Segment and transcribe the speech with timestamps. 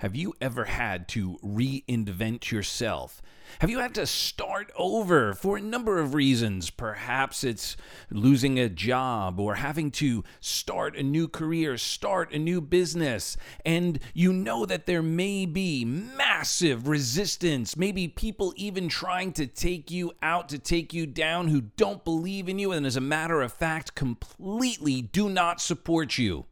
[0.00, 3.20] Have you ever had to reinvent yourself?
[3.58, 6.70] Have you had to start over for a number of reasons?
[6.70, 7.76] Perhaps it's
[8.10, 13.36] losing a job or having to start a new career, start a new business,
[13.66, 19.90] and you know that there may be massive resistance, maybe people even trying to take
[19.90, 23.42] you out, to take you down, who don't believe in you, and as a matter
[23.42, 26.46] of fact, completely do not support you.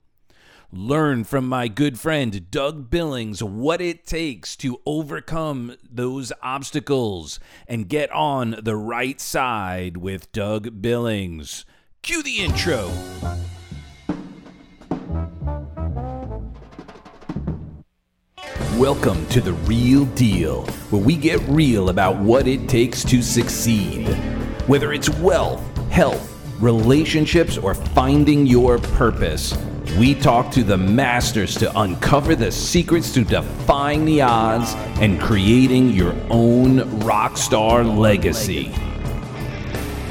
[0.71, 7.89] Learn from my good friend Doug Billings what it takes to overcome those obstacles and
[7.89, 11.64] get on the right side with Doug Billings.
[12.03, 12.91] Cue the intro.
[18.77, 24.07] Welcome to The Real Deal, where we get real about what it takes to succeed.
[24.66, 26.30] Whether it's wealth, health,
[26.61, 29.57] relationships, or finding your purpose.
[29.97, 35.91] We talk to the masters to uncover the secrets to defying the odds and creating
[35.91, 38.72] your own rock star legacy.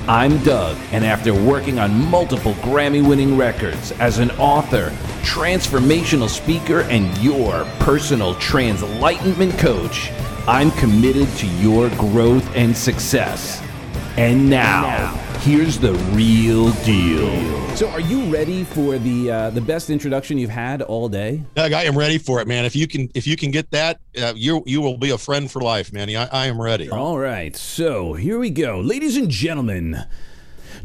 [0.08, 4.90] I'm Doug, and after working on multiple Grammy winning records as an author,
[5.22, 10.12] transformational speaker, and your personal translightenment coach,
[10.48, 13.62] I'm committed to your growth and success.
[14.16, 17.76] And now, here's the real deal.
[17.76, 21.44] So, are you ready for the uh, the best introduction you've had all day?
[21.56, 22.66] Doug, I am ready for it, man.
[22.66, 25.50] If you can, if you can get that, uh, you you will be a friend
[25.50, 26.10] for life, man.
[26.10, 26.90] I, I am ready.
[26.90, 30.06] All right, so here we go, ladies and gentlemen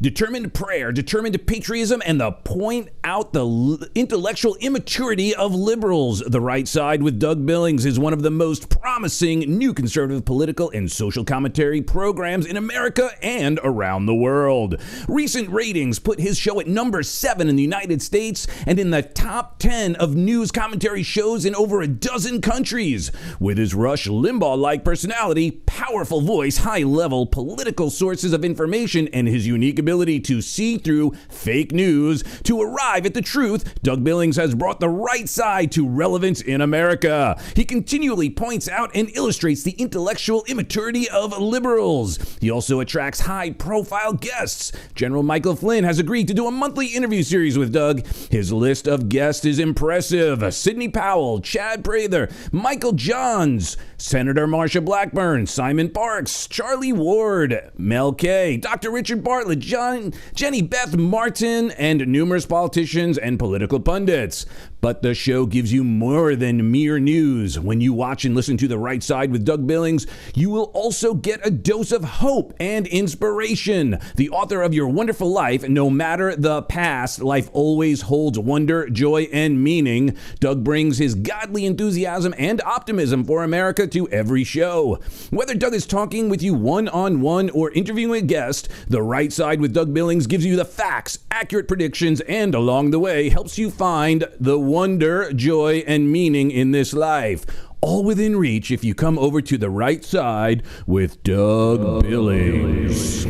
[0.03, 6.21] determined prayer, determined patriotism, and the point out the intellectual immaturity of liberals.
[6.21, 10.71] The right side with Doug Billings is one of the most promising new conservative political
[10.71, 14.83] and social commentary programs in America and around the world.
[15.07, 19.03] Recent ratings put his show at number seven in the United States and in the
[19.03, 23.13] top 10 of news commentary shows in over a dozen countries.
[23.39, 29.29] With his Rush Limbaugh like personality, powerful voice, high level political sources of information, and
[29.29, 34.37] his unique ability to see through fake news to arrive at the truth, Doug Billings
[34.37, 37.39] has brought the right side to relevance in America.
[37.55, 42.19] He continually points out and illustrates the intellectual immaturity of liberals.
[42.41, 44.73] He also attracts high profile guests.
[44.95, 48.07] General Michael Flynn has agreed to do a monthly interview series with Doug.
[48.31, 55.47] His list of guests is impressive Sidney Powell, Chad Prather, Michael Johns, Senator Marsha Blackburn,
[55.47, 58.91] Simon Parkes, Charlie Ward, Mel K, Dr.
[58.91, 64.45] Richard Bartlett, John, Jenny Beth Martin, and numerous politicians and political pundits.
[64.83, 67.57] But the show gives you more than mere news.
[67.57, 71.15] When you watch and listen to The Right Side with Doug Billings, you will also
[71.15, 74.01] get a dose of hope and inspiration.
[74.17, 79.29] The author of Your Wonderful Life, no matter the past, life always holds wonder, joy,
[79.33, 80.17] and meaning.
[80.41, 84.99] Doug brings his godly enthusiasm and optimism for America to every show.
[85.31, 89.33] Whether Doug is talking with you one on one or interviewing a guest, The Right
[89.33, 93.59] Side with Doug Billings gives you the facts, accurate predictions, and along the way helps
[93.59, 97.45] you find the wonder, joy, and meaning in this life.
[97.83, 103.27] All within reach if you come over to the right side with Doug Billings.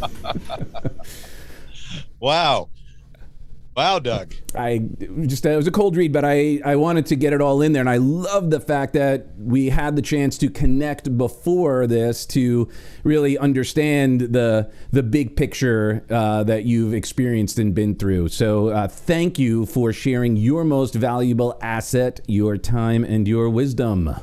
[2.20, 2.68] wow.
[3.74, 4.34] Wow, Doug.
[4.54, 4.82] I
[5.26, 7.72] just it was a cold read, but I I wanted to get it all in
[7.72, 12.26] there, and I love the fact that we had the chance to connect before this
[12.26, 12.68] to
[13.02, 18.28] really understand the the big picture uh, that you've experienced and been through.
[18.28, 24.14] So uh, thank you for sharing your most valuable asset, your time and your wisdom.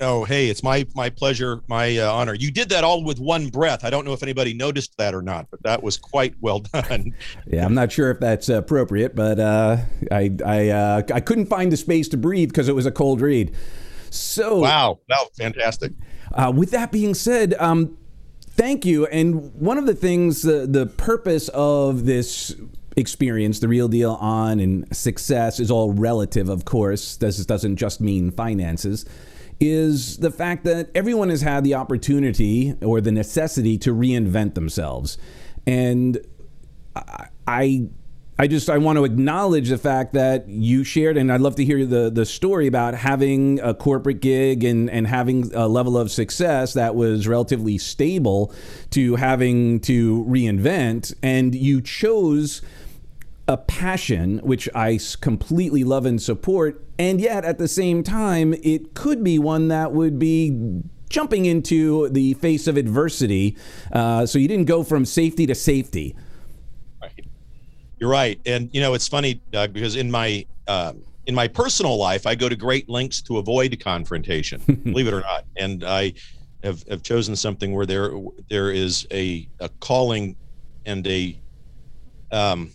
[0.00, 2.34] Oh, hey, it's my my pleasure, my uh, honor.
[2.34, 3.82] You did that all with one breath.
[3.82, 7.14] I don't know if anybody noticed that or not, but that was quite well done.
[7.46, 9.78] yeah, I'm not sure if that's appropriate, but uh,
[10.10, 13.22] I I uh, I couldn't find the space to breathe because it was a cold
[13.22, 13.54] read.
[14.10, 15.92] So wow, wow, fantastic.
[16.32, 17.96] Uh, with that being said, um,
[18.42, 19.06] thank you.
[19.06, 22.54] And one of the things, uh, the purpose of this
[22.96, 27.16] experience, the real deal on and success is all relative, of course.
[27.16, 29.06] This doesn't just mean finances
[29.60, 35.18] is the fact that everyone has had the opportunity or the necessity to reinvent themselves.
[35.66, 36.18] And
[37.46, 37.88] I
[38.38, 41.64] I just I want to acknowledge the fact that you shared, and I'd love to
[41.64, 46.10] hear the the story about having a corporate gig and and having a level of
[46.10, 48.52] success that was relatively stable
[48.90, 52.60] to having to reinvent, and you chose
[53.48, 58.94] a passion which I completely love and support, and yet at the same time, it
[58.94, 63.56] could be one that would be jumping into the face of adversity.
[63.92, 66.16] Uh, so you didn't go from safety to safety.
[67.00, 67.26] Right.
[67.98, 70.94] You're right, and you know it's funny, Doug, because in my uh,
[71.26, 75.20] in my personal life, I go to great lengths to avoid confrontation, believe it or
[75.20, 75.44] not.
[75.56, 76.14] And I
[76.62, 78.12] have, have chosen something where there
[78.48, 80.36] there is a, a calling
[80.84, 81.38] and a
[82.32, 82.70] um,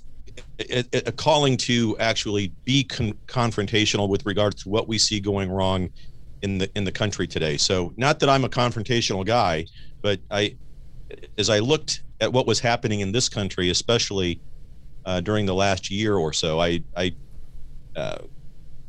[0.69, 5.49] a, a calling to actually be con- confrontational with regards to what we see going
[5.49, 5.89] wrong
[6.41, 7.57] in the in the country today.
[7.57, 9.65] So not that I'm a confrontational guy,
[10.01, 10.57] but I
[11.37, 14.41] as I looked at what was happening in this country, especially
[15.05, 17.15] uh, during the last year or so, I I
[17.95, 18.19] uh,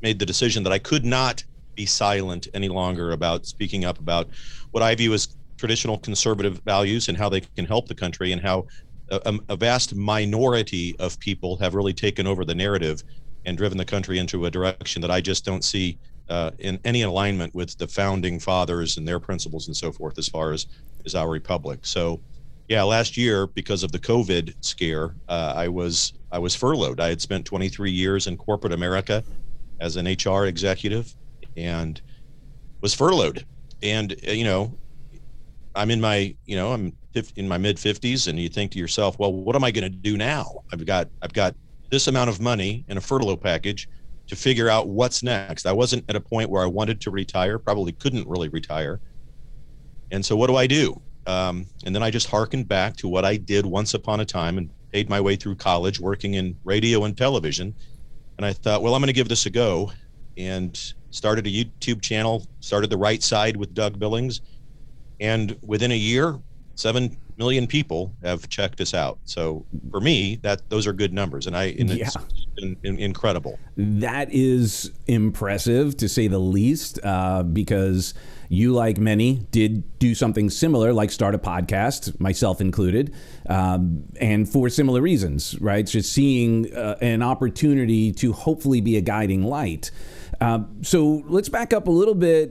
[0.03, 1.45] made the decision that I could not
[1.77, 4.29] be silent any longer about speaking up about
[4.73, 5.29] what I view as
[5.59, 8.67] traditional conservative values and how they can help the country and how
[9.13, 13.03] a, a, vast minority of people have really taken over the narrative
[13.45, 15.99] and driven the country into a direction that I just don't see
[16.29, 20.29] uh, in any alignment with the founding fathers and their principles and so forth as
[20.29, 20.67] far as
[21.05, 21.81] as our republic.
[21.83, 22.21] So,
[22.69, 27.01] yeah, last year because of the COVID scare, uh, I was I was furloughed.
[27.01, 29.23] I had spent 23 years in corporate America
[29.81, 31.15] as an HR executive
[31.57, 32.01] and
[32.81, 33.45] was furloughed.
[33.83, 34.79] And uh, you know,
[35.75, 36.97] I'm in my you know I'm
[37.37, 39.91] in my mid 50s, and you think to yourself, well, what am I going to
[39.91, 40.63] do now?
[40.73, 41.55] I've got I've got
[41.91, 43.89] this amount of money in a furlough package
[44.29, 45.67] to figure out what's next.
[45.67, 49.01] I wasn't at a point where I wanted to retire, probably couldn't really retire.
[50.11, 51.01] And so, what do I do?
[51.27, 54.59] Um, and then I just harkened back to what I did once upon a time
[54.59, 57.75] and paid my way through college working in radio and television.
[58.37, 59.93] And I thought, well, I'm going to give this a go
[60.37, 60.79] and
[61.11, 64.41] started a YouTube channel, started the right side with Doug Billings.
[65.21, 66.39] And within a year,
[66.75, 69.19] seven million people have checked us out.
[69.25, 72.09] So for me, that those are good numbers, and I and yeah.
[72.59, 73.59] in, incredible.
[73.77, 78.15] That is impressive to say the least, uh, because
[78.49, 83.15] you, like many, did do something similar, like start a podcast, myself included,
[83.49, 85.87] um, and for similar reasons, right?
[85.87, 89.91] Just seeing uh, an opportunity to hopefully be a guiding light.
[90.41, 92.51] Uh, so let's back up a little bit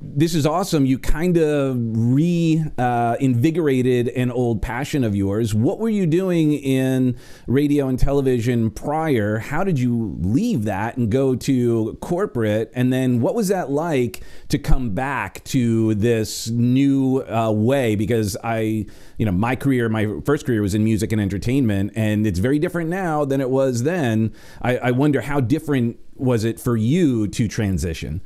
[0.00, 0.86] this is awesome.
[0.86, 5.54] You kind of reinvigorated uh, an old passion of yours.
[5.54, 7.16] What were you doing in
[7.46, 9.38] radio and television prior?
[9.38, 12.72] How did you leave that and go to corporate?
[12.74, 17.94] And then what was that like to come back to this new uh, way?
[17.96, 18.84] Because I,
[19.16, 22.58] you know, my career, my first career was in music and entertainment, and it's very
[22.58, 24.34] different now than it was then.
[24.60, 28.20] I, I wonder how different was it for you to transition?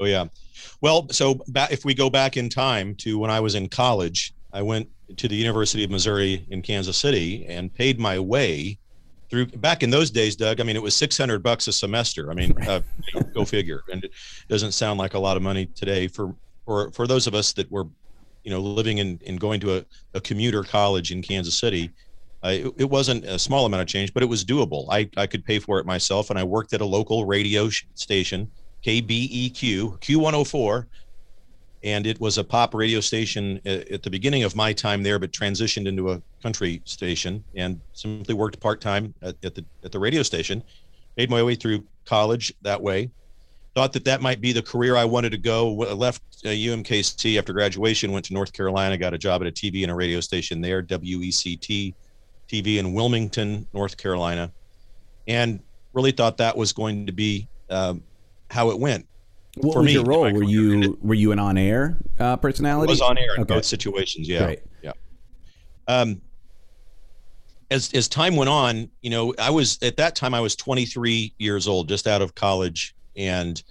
[0.00, 0.26] Oh, yeah.
[0.80, 4.62] Well, so if we go back in time to when I was in college, I
[4.62, 8.78] went to the University of Missouri in Kansas City and paid my way
[9.30, 9.46] through.
[9.46, 12.30] Back in those days, Doug, I mean, it was 600 bucks a semester.
[12.30, 12.80] I mean, uh,
[13.34, 13.82] go figure.
[13.92, 14.12] And it
[14.48, 17.70] doesn't sound like a lot of money today for for for those of us that
[17.70, 17.86] were,
[18.42, 21.90] you know, living in and going to a, a commuter college in Kansas City.
[22.42, 24.86] Uh, it, it, wasn't a small amount of change, but it was doable.
[24.90, 28.50] I, I could pay for it myself, and I worked at a local radio station
[28.84, 30.86] KBEQ, Q104.
[31.82, 35.32] And it was a pop radio station at the beginning of my time there, but
[35.32, 39.98] transitioned into a country station and simply worked part time at, at, the, at the
[39.98, 40.62] radio station.
[41.18, 43.10] Made my way through college that way.
[43.74, 45.72] Thought that that might be the career I wanted to go.
[45.74, 49.82] Left uh, UMKC after graduation, went to North Carolina, got a job at a TV
[49.82, 51.92] and a radio station there, WECT
[52.48, 54.52] TV in Wilmington, North Carolina,
[55.26, 55.60] and
[55.92, 58.02] really thought that was going to be um,
[58.54, 59.06] how it went.
[59.56, 60.32] What was me, your role?
[60.32, 62.90] Were you were you an on air uh, personality?
[62.90, 63.54] I was on air in okay.
[63.54, 64.28] both situations.
[64.28, 64.60] Yeah, Great.
[64.82, 64.92] yeah.
[65.88, 66.22] Um,
[67.70, 71.34] as as time went on, you know, I was at that time I was 23
[71.38, 73.62] years old, just out of college, and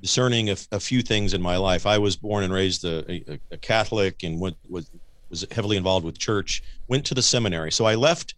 [0.00, 1.86] discerning a, a few things in my life.
[1.86, 4.90] I was born and raised a, a, a Catholic and went, was
[5.28, 6.62] was heavily involved with church.
[6.88, 8.34] Went to the seminary, so I left.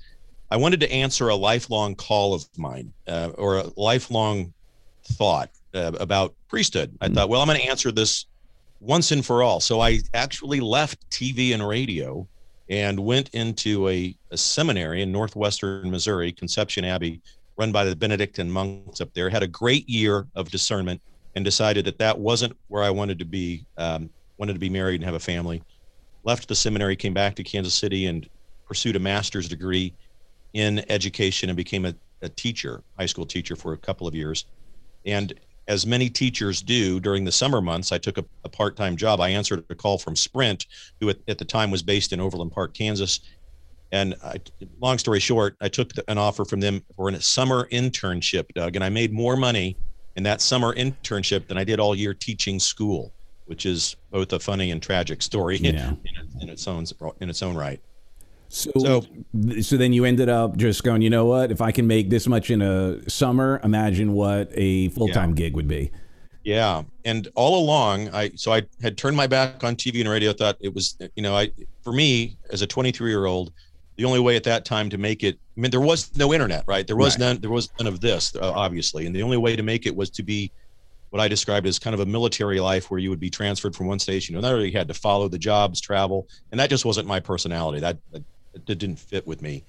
[0.50, 4.52] I wanted to answer a lifelong call of mine, uh, or a lifelong
[5.04, 6.96] thought uh, about priesthood.
[7.00, 7.14] I mm-hmm.
[7.14, 8.26] thought, well, I'm going to answer this
[8.80, 9.60] once and for all.
[9.60, 12.26] So I actually left TV and radio
[12.68, 17.20] and went into a, a seminary in northwestern Missouri, Conception Abbey,
[17.56, 19.28] run by the Benedictine monks up there.
[19.28, 21.00] Had a great year of discernment
[21.34, 23.64] and decided that that wasn't where I wanted to be.
[23.76, 25.62] Um, wanted to be married and have a family.
[26.24, 28.28] Left the seminary, came back to Kansas City, and
[28.66, 29.94] pursued a master's degree
[30.54, 34.46] in education and became a, a teacher, high school teacher for a couple of years.
[35.04, 35.32] And
[35.68, 39.20] as many teachers do during the summer months, I took a, a part time job.
[39.20, 40.66] I answered a call from Sprint,
[41.00, 43.20] who at, at, the time was based in Overland Park, Kansas.
[43.92, 44.36] And I,
[44.80, 48.74] long story short, I took the, an offer from them for a summer internship, Doug,
[48.74, 49.76] and I made more money
[50.16, 53.12] in that summer internship than I did all year teaching school,
[53.46, 55.70] which is both a funny and tragic story yeah.
[55.90, 56.84] in, in, in, its own
[57.20, 57.80] in its own right.
[58.54, 59.06] So, so,
[59.62, 61.50] so then you ended up just going, you know what?
[61.50, 65.36] If I can make this much in a summer, imagine what a full time yeah.
[65.36, 65.90] gig would be.
[66.44, 70.34] Yeah, and all along, I so I had turned my back on TV and radio.
[70.34, 71.50] Thought it was, you know, I
[71.82, 73.54] for me as a 23 year old,
[73.96, 75.38] the only way at that time to make it.
[75.56, 76.86] I mean, there was no internet, right?
[76.86, 77.20] There was right.
[77.20, 77.40] none.
[77.40, 80.10] There was none of this, uh, obviously, and the only way to make it was
[80.10, 80.52] to be
[81.08, 83.86] what I described as kind of a military life where you would be transferred from
[83.86, 84.66] one station to another.
[84.66, 87.80] You had to follow the jobs, travel, and that just wasn't my personality.
[87.80, 89.64] That, that, that didn't fit with me.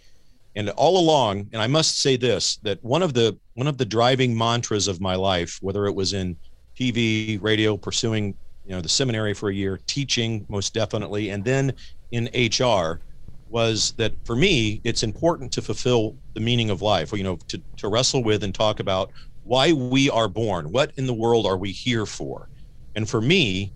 [0.56, 3.86] And all along, and I must say this, that one of the one of the
[3.86, 6.38] driving mantras of my life, whether it was in
[6.80, 8.36] TV, radio, pursuing
[8.66, 11.74] you know the seminary for a year, teaching most definitely, and then
[12.12, 13.02] in HR,
[13.50, 17.12] was that for me it's important to fulfill the meaning of life.
[17.14, 19.12] You know, to to wrestle with and talk about
[19.44, 20.72] why we are born.
[20.72, 22.50] What in the world are we here for?
[22.96, 23.74] And for me,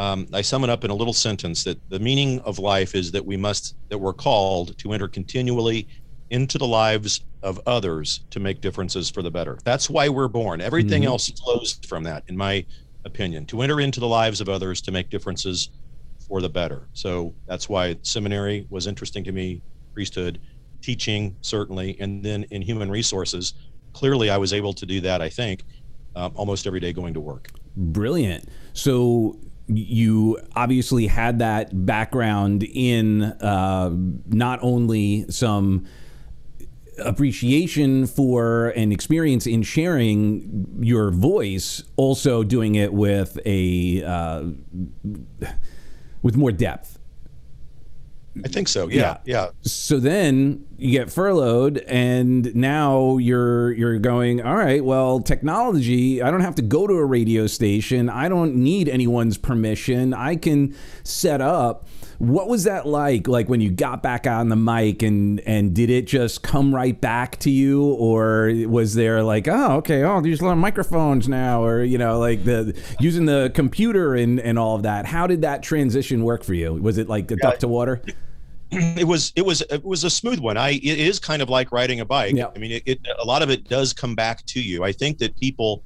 [0.00, 3.12] um, I sum it up in a little sentence that the meaning of life is
[3.12, 5.88] that we must, that we're called to enter continually
[6.30, 9.58] into the lives of others to make differences for the better.
[9.62, 10.62] That's why we're born.
[10.62, 11.10] Everything mm-hmm.
[11.10, 12.64] else flows from that, in my
[13.04, 15.68] opinion, to enter into the lives of others to make differences
[16.26, 16.88] for the better.
[16.94, 19.60] So that's why seminary was interesting to me,
[19.92, 20.40] priesthood,
[20.80, 23.52] teaching, certainly, and then in human resources
[23.92, 25.64] clearly I was able to do that, I think,
[26.16, 27.50] um, almost every day going to work.
[27.76, 28.48] Brilliant.
[28.72, 29.38] So
[29.76, 33.90] you obviously had that background in uh,
[34.26, 35.86] not only some
[36.98, 44.44] appreciation for and experience in sharing your voice, also doing it with a uh,
[46.22, 46.99] with more depth.
[48.44, 48.88] I think so.
[48.88, 49.50] Yeah, yeah, yeah.
[49.62, 54.40] So then you get furloughed, and now you're you're going.
[54.40, 54.84] All right.
[54.84, 56.22] Well, technology.
[56.22, 58.08] I don't have to go to a radio station.
[58.08, 60.14] I don't need anyone's permission.
[60.14, 61.88] I can set up.
[62.20, 63.26] What was that like?
[63.28, 66.98] Like when you got back on the mic, and and did it just come right
[67.00, 71.28] back to you, or was there like, oh, okay, oh, there's a lot of microphones
[71.28, 75.06] now, or you know, like the using the computer and and all of that.
[75.06, 76.74] How did that transition work for you?
[76.74, 77.50] Was it like a yeah.
[77.50, 78.02] duck to water?
[78.70, 80.56] it was it was it was a smooth one.
[80.56, 82.34] I it is kind of like riding a bike.
[82.36, 82.50] Yeah.
[82.54, 84.84] I mean, it, it, a lot of it does come back to you.
[84.84, 85.82] I think that people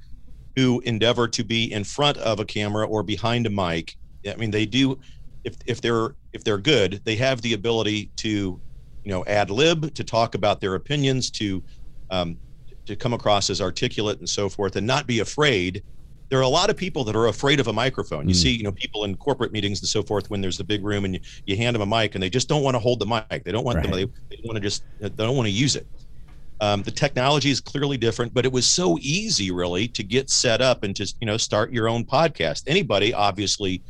[0.57, 3.97] who endeavor to be in front of a camera or behind a mic,
[4.29, 4.99] I mean, they do.
[5.45, 9.95] If if they're if they're good, they have the ability to, you know, ad lib,
[9.95, 11.62] to talk about their opinions, to
[12.11, 12.37] um,
[12.85, 15.83] to come across as articulate and so forth, and not be afraid
[16.35, 18.29] there are a lot of people that are afraid of a microphone.
[18.29, 18.38] You mm.
[18.38, 21.05] see, you know, people in corporate meetings and so forth when there's the big room
[21.05, 23.07] and you, you hand them a mic and they just don't want to hold the
[23.07, 23.45] mic.
[23.45, 23.85] They don't want right.
[23.85, 23.93] them.
[23.93, 24.05] They,
[24.37, 25.87] they want to just they don't want to use it.
[26.61, 30.61] Um, the technology is clearly different, but it was so easy, really, to get set
[30.61, 32.64] up and to you know start your own podcast.
[32.67, 33.83] Anybody obviously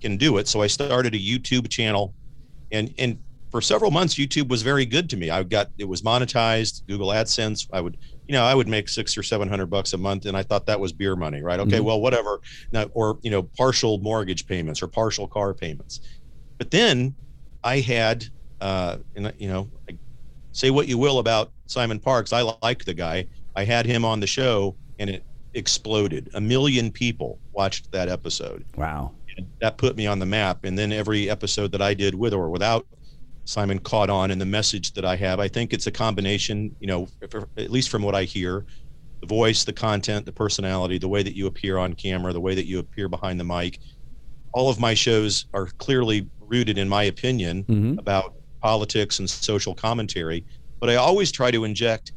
[0.00, 0.48] can do it.
[0.48, 2.14] So I started a YouTube channel,
[2.72, 3.18] and and
[3.50, 5.30] for several months, YouTube was very good to me.
[5.30, 7.68] I got it was monetized, Google AdSense.
[7.72, 7.96] I would
[8.28, 10.66] you know, I would make six or seven hundred bucks a month, and I thought
[10.66, 11.58] that was beer money, right?
[11.58, 11.84] Okay, mm-hmm.
[11.84, 12.40] well, whatever.
[12.72, 16.00] Now, or you know, partial mortgage payments or partial car payments.
[16.58, 17.14] But then
[17.64, 18.26] I had,
[18.60, 19.96] uh, and you know, I,
[20.52, 23.26] say what you will about Simon Parkes, I like the guy.
[23.56, 25.24] I had him on the show, and it
[25.54, 26.28] exploded.
[26.34, 28.64] A million people watched that episode.
[28.76, 29.12] Wow.
[29.38, 30.64] And that put me on the map.
[30.64, 32.86] And then every episode that I did with or without
[33.44, 35.40] Simon caught on in the message that I have.
[35.40, 37.08] I think it's a combination, you know,
[37.56, 38.66] at least from what I hear,
[39.20, 42.54] the voice, the content, the personality, the way that you appear on camera, the way
[42.54, 43.78] that you appear behind the mic.
[44.52, 47.98] All of my shows are clearly rooted, in my opinion, mm-hmm.
[47.98, 50.44] about politics and social commentary.
[50.80, 52.12] But I always try to inject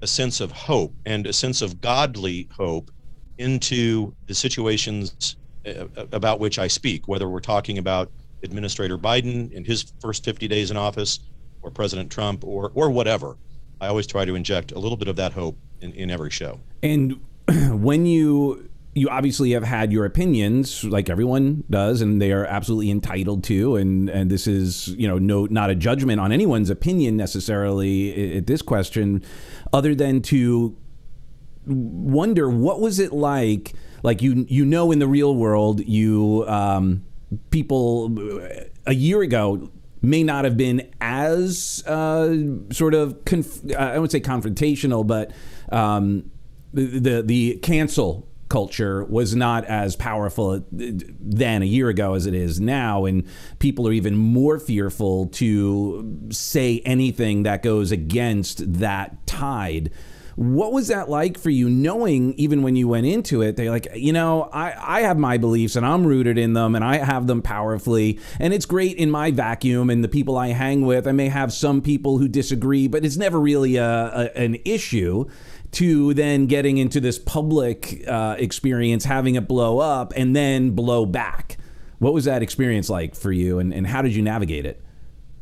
[0.00, 2.90] a sense of hope and a sense of godly hope
[3.38, 8.10] into the situations Uh, about which I speak, whether we're talking about
[8.42, 11.20] Administrator Biden in his first 50 days in office,
[11.62, 13.36] or President Trump, or or whatever.
[13.80, 16.58] I always try to inject a little bit of that hope in, in every show.
[16.82, 17.20] And
[17.70, 22.90] when you you obviously have had your opinions like everyone does and they are absolutely
[22.90, 27.16] entitled to and and this is you know no not a judgment on anyone's opinion
[27.16, 29.22] necessarily at this question
[29.72, 30.76] other than to
[31.66, 37.04] wonder what was it like like you you know in the real world you um
[37.50, 38.40] people
[38.86, 39.70] a year ago
[40.02, 42.36] may not have been as uh,
[42.70, 45.30] sort of conf- I wouldn't say confrontational, but
[45.70, 46.30] um,
[46.74, 52.34] the, the, the cancel culture was not as powerful then a year ago as it
[52.34, 53.26] is now, and
[53.60, 59.90] people are even more fearful to say anything that goes against that tide.
[60.36, 63.88] What was that like for you, knowing even when you went into it, they're like,
[63.94, 67.26] you know, I, I have my beliefs and I'm rooted in them and I have
[67.26, 68.18] them powerfully.
[68.40, 71.06] And it's great in my vacuum and the people I hang with.
[71.06, 75.26] I may have some people who disagree, but it's never really a, a an issue
[75.72, 81.06] to then getting into this public uh, experience, having it blow up and then blow
[81.06, 81.56] back.
[81.98, 84.82] What was that experience like for you and, and how did you navigate it?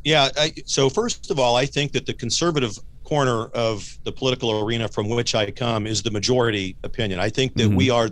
[0.03, 0.29] Yeah.
[0.37, 2.77] I, so, first of all, I think that the conservative
[3.11, 7.19] corner of the political arena from which I come is the majority opinion.
[7.19, 7.75] I think that mm-hmm.
[7.75, 8.07] we are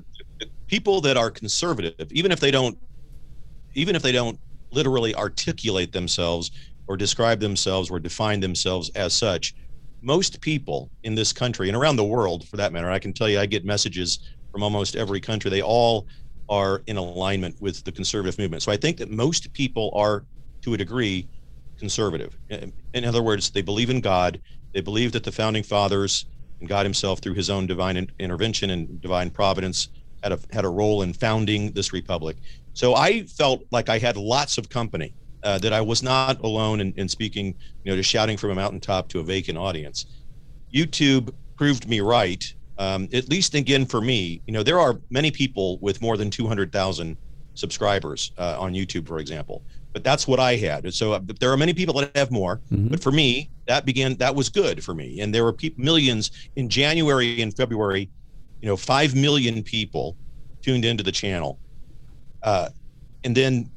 [0.68, 2.77] people that are conservative, even if they don't,
[3.75, 4.38] even if they don't
[4.72, 6.51] literally articulate themselves
[6.88, 9.56] or describe themselves or define themselves as such,
[10.01, 13.29] most people in this country and around the world for that matter, I can tell
[13.29, 14.20] you, I get messages
[14.51, 15.50] from almost every country.
[15.50, 16.08] They all
[16.50, 18.63] are in alignment with the conservative movement.
[18.63, 20.25] So I think that most people are,
[20.63, 21.25] to a degree,
[21.77, 22.38] conservative.
[22.94, 24.41] In other words, they believe in God.
[24.73, 26.25] They believed that the founding fathers
[26.59, 29.89] and God Himself, through His own divine intervention and divine providence,
[30.23, 32.38] had a had a role in founding this republic.
[32.73, 36.81] So I felt like I had lots of company uh, that I was not alone
[36.81, 37.47] in, in speaking,
[37.83, 40.05] you know, just shouting from a mountaintop to a vacant audience.
[40.73, 42.43] YouTube proved me right,
[42.77, 44.41] um, at least again for me.
[44.45, 47.17] You know, there are many people with more than 200,000
[47.55, 50.86] subscribers uh, on YouTube, for example, but that's what I had.
[50.86, 52.89] And So uh, there are many people that have more, mm-hmm.
[52.89, 55.19] but for me, that began, that was good for me.
[55.22, 58.10] And there were pe- millions in January and February,
[58.62, 60.15] you know, 5 million people
[60.62, 61.60] tuned into the channel.
[62.43, 62.69] Uh,
[63.24, 63.69] and then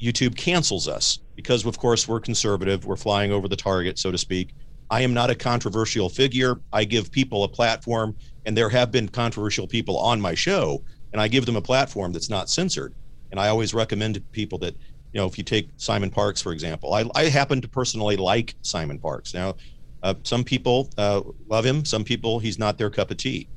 [0.00, 2.84] YouTube cancels us because, of course, we're conservative.
[2.84, 4.54] We're flying over the target, so to speak.
[4.90, 6.60] I am not a controversial figure.
[6.72, 11.20] I give people a platform, and there have been controversial people on my show, and
[11.20, 12.94] I give them a platform that's not censored.
[13.30, 14.74] And I always recommend to people that,
[15.18, 18.98] know, if you take Simon Parkes, for example, I, I happen to personally like Simon
[18.98, 19.34] Parkes.
[19.34, 19.56] Now,
[20.02, 23.50] uh, some people uh, love him, some people, he's not their cup of tea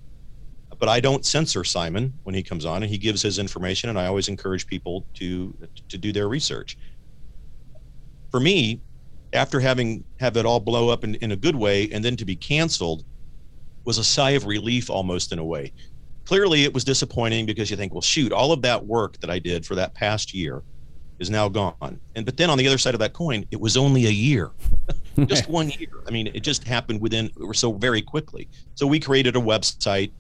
[0.81, 3.99] but I don't censor Simon when he comes on and he gives his information and
[3.99, 5.55] I always encourage people to
[5.89, 6.75] to do their research.
[8.31, 8.81] For me,
[9.33, 12.25] after having have it all blow up in, in a good way and then to
[12.25, 13.05] be canceled
[13.85, 15.73] was a sigh of relief almost in a way.
[16.25, 19.39] Clearly it was disappointing because you think, well shoot, all of that work that I
[19.39, 20.63] did for that past year
[21.21, 21.99] is now gone.
[22.15, 24.51] And but then on the other side of that coin, it was only a year.
[25.27, 25.89] just one year.
[26.07, 28.49] I mean, it just happened within so very quickly.
[28.75, 30.11] So we created a website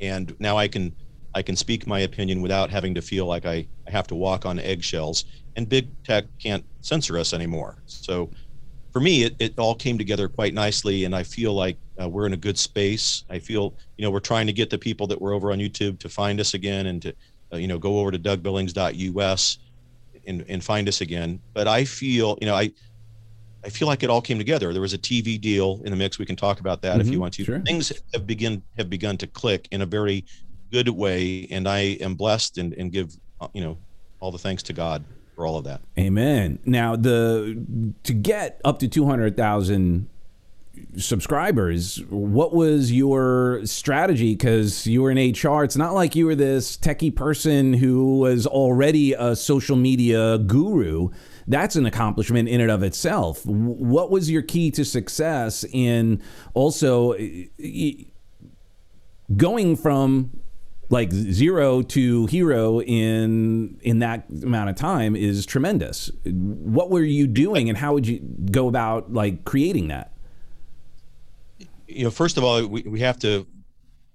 [0.00, 0.94] and now I can
[1.34, 4.44] I can speak my opinion without having to feel like I, I have to walk
[4.46, 5.24] on eggshells.
[5.56, 7.78] And big tech can't censor us anymore.
[7.86, 8.30] So
[8.92, 12.26] for me, it, it all came together quite nicely, and I feel like uh, we're
[12.26, 13.24] in a good space.
[13.28, 15.98] I feel you know we're trying to get the people that were over on YouTube
[16.00, 17.12] to find us again and to
[17.52, 19.58] uh, you know go over to DougBillings.us
[20.28, 21.40] and and find us again.
[21.54, 22.70] But I feel you know I
[23.64, 24.72] I feel like it all came together.
[24.72, 26.18] There was a TV deal in the mix.
[26.18, 27.20] We can talk about that mm-hmm, if you mm-hmm.
[27.22, 27.44] want to.
[27.44, 27.60] Sure.
[27.60, 30.24] Things have begin have begun to click in a very
[30.70, 33.78] good way, and I am blessed and, and give uh, you know
[34.20, 35.80] all the thanks to God for all of that.
[35.98, 36.58] Amen.
[36.64, 40.08] Now the to get up to two hundred thousand
[40.96, 46.34] subscribers what was your strategy because you were in hr it's not like you were
[46.34, 51.08] this techie person who was already a social media guru
[51.48, 53.44] that's an accomplishment in and of itself.
[53.46, 57.14] What was your key to success in also
[59.34, 60.30] going from
[60.90, 66.10] like zero to hero in in that amount of time is tremendous.
[66.24, 70.12] What were you doing, and how would you go about like creating that?
[71.88, 73.46] You know, first of all, we, we have to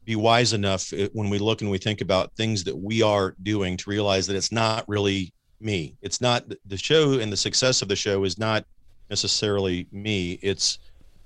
[0.05, 3.36] be wise enough uh, when we look and we think about things that we are
[3.43, 5.95] doing to realize that it's not really me.
[6.01, 8.65] It's not the show and the success of the show is not
[9.09, 10.39] necessarily me.
[10.41, 10.79] It's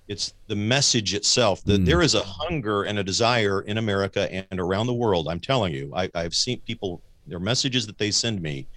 [0.07, 1.85] it's the message itself that mm.
[1.85, 5.27] there is a hunger and a desire in America and around the world.
[5.27, 8.67] I'm telling you, I, have seen people their messages that they send me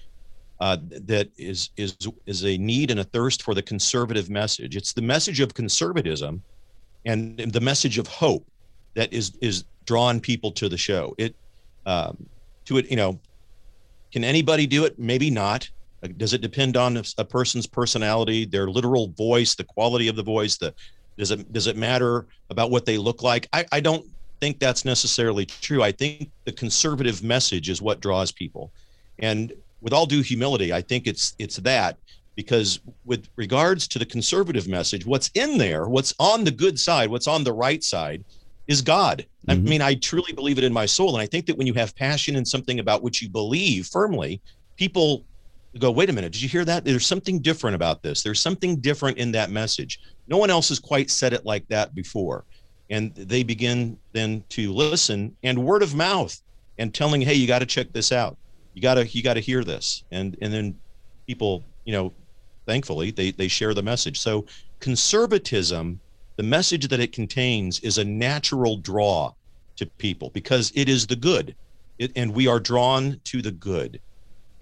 [0.58, 4.76] uh, that is is is a need and a thirst for the conservative message.
[4.76, 6.42] It's the message of conservatism
[7.04, 8.46] and the message of hope
[8.94, 11.14] that is is drawn people to the show.
[11.18, 11.34] It
[11.86, 12.26] um,
[12.66, 13.18] to it, you know,
[14.12, 14.98] can anybody do it?
[14.98, 15.68] Maybe not.
[16.16, 20.56] Does it depend on a person's personality, their literal voice, the quality of the voice?
[20.56, 20.74] The
[21.18, 23.48] does it does it matter about what they look like?
[23.52, 24.06] I, I don't
[24.40, 25.82] think that's necessarily true.
[25.82, 28.72] I think the conservative message is what draws people,
[29.18, 31.98] and with all due humility, I think it's it's that
[32.40, 37.10] because with regards to the conservative message, what's in there, what's on the good side,
[37.10, 38.24] what's on the right side,
[38.66, 39.26] is God.
[39.46, 39.50] Mm-hmm.
[39.50, 41.10] I mean, I truly believe it in my soul.
[41.14, 44.40] And I think that when you have passion in something about which you believe firmly,
[44.76, 45.26] people
[45.78, 46.82] go, wait a minute, did you hear that?
[46.82, 48.22] There's something different about this.
[48.22, 50.00] There's something different in that message.
[50.26, 52.46] No one else has quite said it like that before.
[52.90, 56.38] and they begin then to listen and word of mouth
[56.78, 58.36] and telling, hey, you got to check this out.
[58.74, 60.76] You got to you got to hear this, and and then
[61.26, 62.12] people, you know,
[62.70, 64.20] thankfully they they share the message.
[64.20, 64.46] So
[64.78, 66.00] conservatism,
[66.36, 69.32] the message that it contains, is a natural draw
[69.76, 71.56] to people because it is the good,
[71.98, 74.00] it, and we are drawn to the good,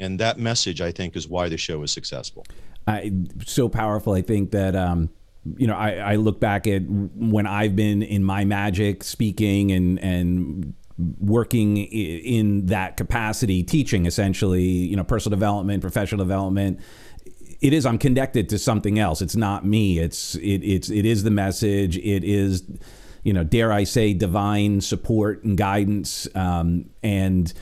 [0.00, 2.46] and that message I think is why the show is successful.
[2.86, 3.12] I
[3.44, 4.14] so powerful.
[4.14, 5.10] I think that um,
[5.56, 9.98] you know I, I look back at when I've been in my magic speaking and
[10.02, 10.74] and
[11.20, 16.80] working in that capacity, teaching essentially, you know, personal development, professional development.
[17.60, 19.20] It is I'm connected to something else.
[19.20, 19.98] It's not me.
[19.98, 21.96] It's it it's it is the message.
[21.98, 22.62] It is,
[23.24, 26.28] you know, dare I say, divine support and guidance.
[26.34, 27.52] Um, and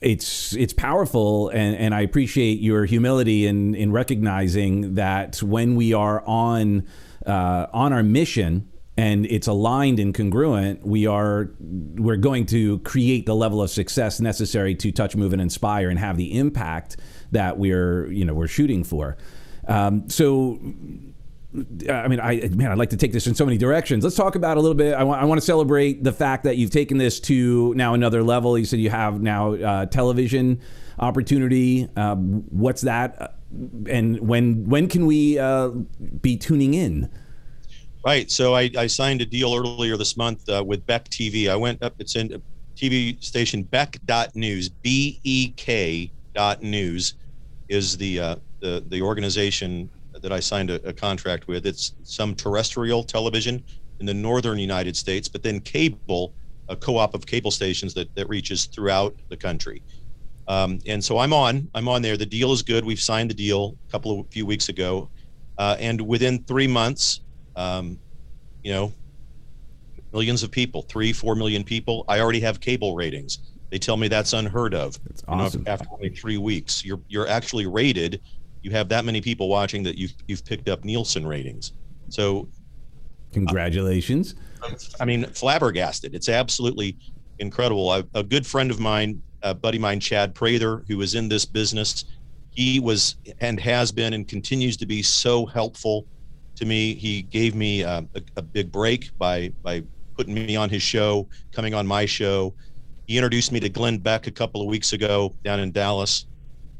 [0.00, 5.92] it's it's powerful and, and I appreciate your humility in in recognizing that when we
[5.92, 6.86] are on
[7.26, 13.26] uh, on our mission and it's aligned and congruent, we are we're going to create
[13.26, 16.96] the level of success necessary to touch, move, and inspire, and have the impact
[17.34, 19.16] that we're you know we're shooting for.
[19.68, 20.58] Um, so.
[21.88, 24.02] I mean, I man, I'd like to take this in so many directions.
[24.02, 24.92] Let's talk about a little bit.
[24.92, 28.24] I want, I want to celebrate the fact that you've taken this to now another
[28.24, 28.58] level.
[28.58, 30.60] You said you have now uh, television
[30.98, 31.88] opportunity.
[31.96, 33.36] Uh, what's that?
[33.88, 35.68] And when when can we uh,
[36.20, 37.08] be tuning in?
[38.04, 38.30] Right.
[38.32, 41.48] So I, I signed a deal earlier this month uh, with BEK TV.
[41.48, 42.42] I went up, it's in
[42.76, 47.14] TV station BEK.news, B E K dot news
[47.68, 51.66] is the, uh, the, the organization that I signed a, a contract with.
[51.66, 53.64] It's some terrestrial television
[54.00, 56.34] in the northern United States, but then cable,
[56.68, 59.82] a co op of cable stations that, that reaches throughout the country.
[60.46, 62.16] Um, and so I'm on, I'm on there.
[62.16, 62.84] The deal is good.
[62.84, 65.10] We've signed the deal a couple of few weeks ago.
[65.56, 67.20] Uh, and within three months,
[67.56, 67.98] um,
[68.62, 68.92] you know,
[70.12, 72.04] millions of people, three, four million people.
[72.08, 73.38] I already have cable ratings.
[73.74, 75.02] They tell me that's unheard of.
[75.02, 75.62] That's awesome.
[75.62, 78.20] You know, after only three weeks, you're you're actually rated.
[78.62, 81.72] You have that many people watching that you've you've picked up Nielsen ratings.
[82.08, 82.46] So,
[83.32, 84.36] congratulations.
[84.62, 86.14] Uh, I mean, flabbergasted.
[86.14, 86.96] It's absolutely
[87.40, 87.92] incredible.
[87.92, 91.28] A, a good friend of mine, a buddy of mine, Chad Prather, who was in
[91.28, 92.04] this business,
[92.50, 96.06] he was and has been and continues to be so helpful
[96.54, 96.94] to me.
[96.94, 99.82] He gave me a, a, a, big break by by
[100.16, 102.54] putting me on his show, coming on my show.
[103.06, 106.26] He introduced me to Glenn Beck a couple of weeks ago down in Dallas.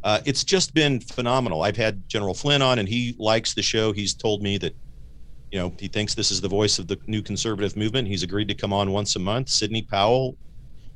[0.03, 1.63] Uh, it's just been phenomenal.
[1.63, 3.93] I've had General Flynn on, and he likes the show.
[3.93, 4.75] He's told me that,
[5.51, 8.09] you know, he thinks this is the voice of the new conservative movement.
[8.09, 9.49] He's agreed to come on once a month.
[9.49, 10.37] Sidney Powell,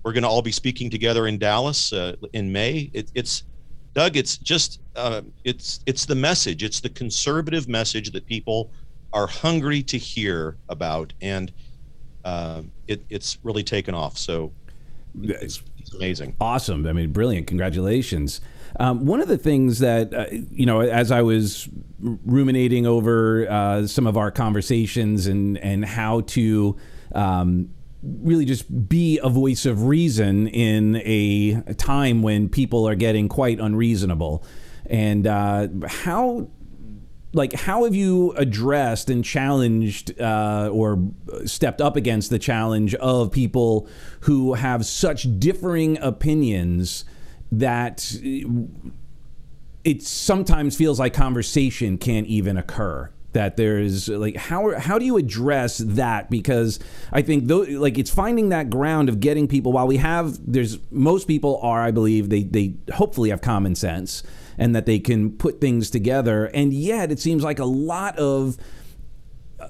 [0.02, 2.90] we're going to all be speaking together in Dallas uh, in May.
[2.92, 3.44] It, it's
[3.94, 6.62] Doug, it's just uh, it's it's the message.
[6.62, 8.70] It's the conservative message that people
[9.12, 11.52] are hungry to hear about, and
[12.24, 14.16] uh, it, it's really taken off.
[14.18, 14.52] So
[15.22, 16.86] it's, it's, amazing, awesome.
[16.86, 17.46] I mean, brilliant.
[17.46, 18.40] Congratulations.
[18.78, 21.68] Um, one of the things that uh, you know, as I was
[22.00, 26.76] ruminating over uh, some of our conversations and and how to
[27.14, 27.70] um,
[28.02, 33.58] really just be a voice of reason in a, time when people are getting quite
[33.58, 34.44] unreasonable.
[34.86, 36.48] And uh, how
[37.32, 41.10] like how have you addressed and challenged uh, or
[41.44, 43.88] stepped up against the challenge of people
[44.20, 47.04] who have such differing opinions
[47.52, 48.14] that
[49.84, 53.10] it sometimes feels like conversation can't even occur?
[53.32, 56.30] That there's like how how do you address that?
[56.30, 56.80] Because
[57.12, 60.78] I think though like it's finding that ground of getting people while we have there's
[60.90, 64.22] most people are I believe they they hopefully have common sense
[64.58, 68.58] and that they can put things together and yet it seems like a lot of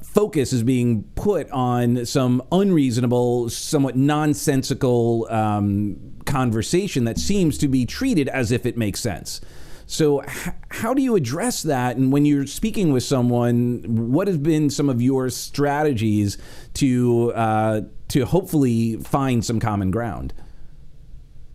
[0.02, 5.96] focus is being put on some unreasonable, somewhat nonsensical um,
[6.26, 9.40] conversation that seems to be treated as if it makes sense.
[9.86, 11.96] So, h- how do you address that?
[11.96, 16.36] And when you're speaking with someone, what has been some of your strategies
[16.74, 20.34] to uh, to hopefully find some common ground?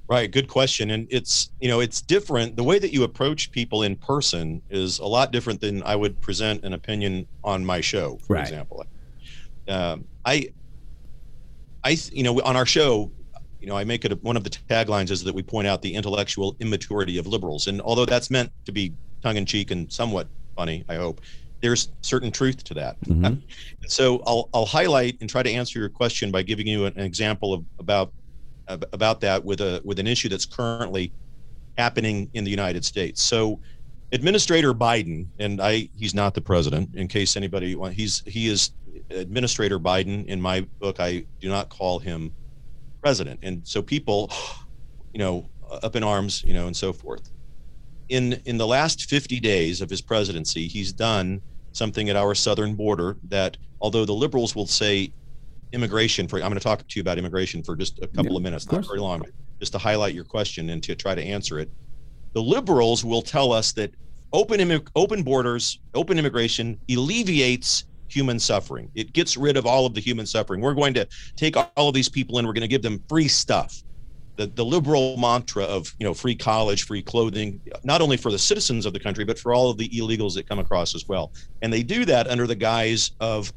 [0.09, 2.57] Right, good question, and it's you know it's different.
[2.57, 6.19] The way that you approach people in person is a lot different than I would
[6.19, 8.41] present an opinion on my show, for right.
[8.41, 8.85] example.
[9.69, 10.49] Um, I,
[11.85, 13.11] I, you know, on our show,
[13.61, 15.81] you know, I make it a, one of the taglines is that we point out
[15.81, 19.91] the intellectual immaturity of liberals, and although that's meant to be tongue in cheek and
[19.91, 21.21] somewhat funny, I hope
[21.61, 22.99] there's certain truth to that.
[23.05, 23.39] Mm-hmm.
[23.87, 27.53] so I'll I'll highlight and try to answer your question by giving you an example
[27.53, 28.11] of about
[28.67, 31.11] about that with a with an issue that's currently
[31.77, 33.21] happening in the United States.
[33.21, 33.59] So
[34.11, 36.95] Administrator Biden, and I he's not the president.
[36.95, 38.71] In case anybody he's he is
[39.09, 42.31] Administrator Biden, in my book, I do not call him
[43.01, 43.39] president.
[43.43, 44.31] And so people,
[45.13, 45.49] you know,
[45.81, 47.31] up in arms, you know, and so forth.
[48.09, 52.75] In in the last 50 days of his presidency, he's done something at our southern
[52.75, 55.11] border that, although the liberals will say
[55.73, 58.37] immigration for, I'm going to talk to you about immigration for just a couple yeah,
[58.37, 59.23] of minutes, of not very long,
[59.59, 61.69] just to highlight your question and to try to answer it.
[62.33, 63.93] The liberals will tell us that
[64.31, 68.89] open open borders, open immigration alleviates human suffering.
[68.95, 70.61] It gets rid of all of the human suffering.
[70.61, 73.27] We're going to take all of these people and we're going to give them free
[73.27, 73.75] stuff.
[74.35, 78.39] The, the liberal mantra of you know free college, free clothing, not only for the
[78.39, 81.31] citizens of the country, but for all of the illegals that come across as well.
[81.61, 83.53] And they do that under the guise of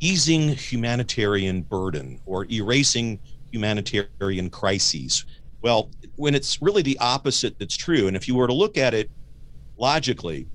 [0.00, 3.18] easing humanitarian burden or erasing
[3.50, 5.24] humanitarian crises.
[5.62, 8.06] Well, when it's really the opposite that's true.
[8.06, 9.10] And if you were to look at it
[9.76, 10.46] logically,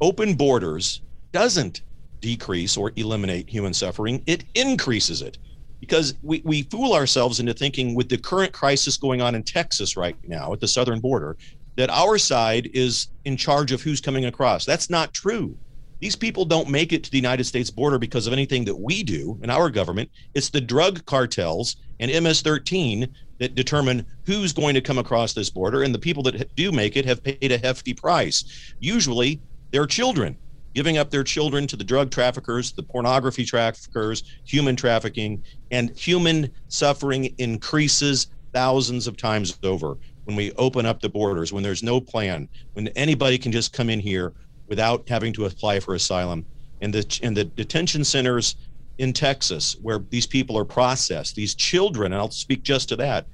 [0.00, 1.82] open borders doesn't
[2.20, 5.38] decrease or eliminate human suffering, it increases it.
[5.80, 9.96] Because we, we fool ourselves into thinking with the current crisis going on in Texas
[9.96, 11.36] right now at the southern border,
[11.76, 14.64] that our side is in charge of who's coming across.
[14.64, 15.56] That's not true.
[16.00, 19.02] These people don't make it to the United States border because of anything that we
[19.02, 20.10] do in our government.
[20.34, 25.50] It's the drug cartels and MS 13 that determine who's going to come across this
[25.50, 25.82] border.
[25.82, 28.74] And the people that do make it have paid a hefty price.
[28.80, 30.36] Usually, they're children
[30.74, 36.50] giving up their children to the drug traffickers, the pornography traffickers, human trafficking, and human
[36.68, 42.00] suffering increases thousands of times over when we open up the borders, when there's no
[42.00, 44.32] plan, when anybody can just come in here
[44.68, 46.46] without having to apply for asylum.
[46.80, 48.56] And the and the detention centers
[48.98, 53.26] in Texas where these people are processed, these children, and I'll speak just to that,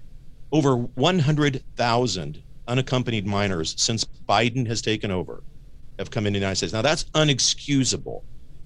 [0.52, 5.42] over 100,000 unaccompanied minors since Biden has taken over
[5.98, 6.72] have come into the United States.
[6.72, 8.22] Now that's unexcusable.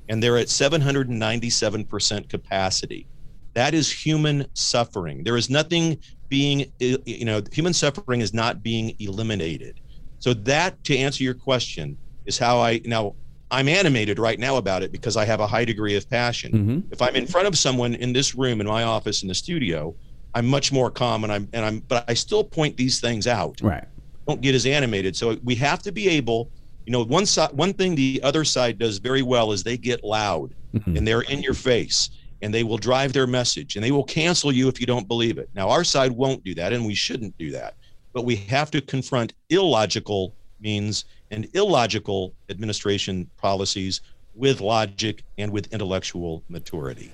[0.08, 3.06] And they're at 797% capacity.
[3.54, 5.24] That is human suffering.
[5.24, 5.98] There is nothing
[6.28, 9.80] being, you know, human suffering is not being eliminated.
[10.18, 11.96] So that, to answer your question,
[12.26, 13.14] is how I now
[13.50, 16.52] I'm animated right now about it because I have a high degree of passion.
[16.52, 16.92] Mm-hmm.
[16.92, 19.94] If I'm in front of someone in this room, in my office, in the studio,
[20.34, 23.60] I'm much more calm and I'm and I'm but I still point these things out.
[23.62, 23.84] Right.
[24.26, 25.14] Don't get as animated.
[25.14, 26.50] So we have to be able
[26.86, 30.04] you know one side one thing the other side does very well is they get
[30.04, 30.96] loud mm-hmm.
[30.96, 32.10] and they're in your face
[32.42, 35.38] and they will drive their message and they will cancel you if you don't believe
[35.38, 37.74] it now our side won't do that and we shouldn't do that
[38.12, 44.00] but we have to confront illogical means and illogical administration policies
[44.34, 47.12] with logic and with intellectual maturity.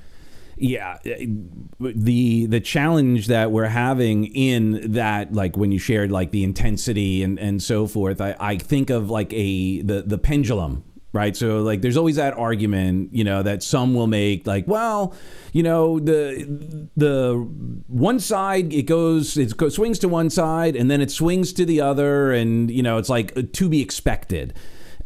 [0.57, 6.45] Yeah, the the challenge that we're having in that, like when you shared like the
[6.45, 11.37] intensity and and so forth, I, I think of like a the the pendulum right
[11.37, 15.15] so like there's always that argument you know that some will make like well
[15.53, 17.35] you know the the
[17.89, 21.65] one side it goes it goes, swings to one side and then it swings to
[21.65, 24.55] the other and you know it's like to be expected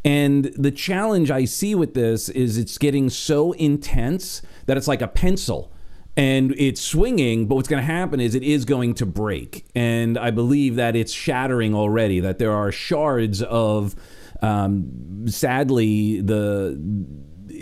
[0.04, 5.00] and the challenge i see with this is it's getting so intense that it's like
[5.00, 5.70] a pencil
[6.16, 9.66] and it's swinging, but what's going to happen is it is going to break.
[9.74, 13.96] And I believe that it's shattering already, that there are shards of,
[14.44, 16.78] um, sadly, the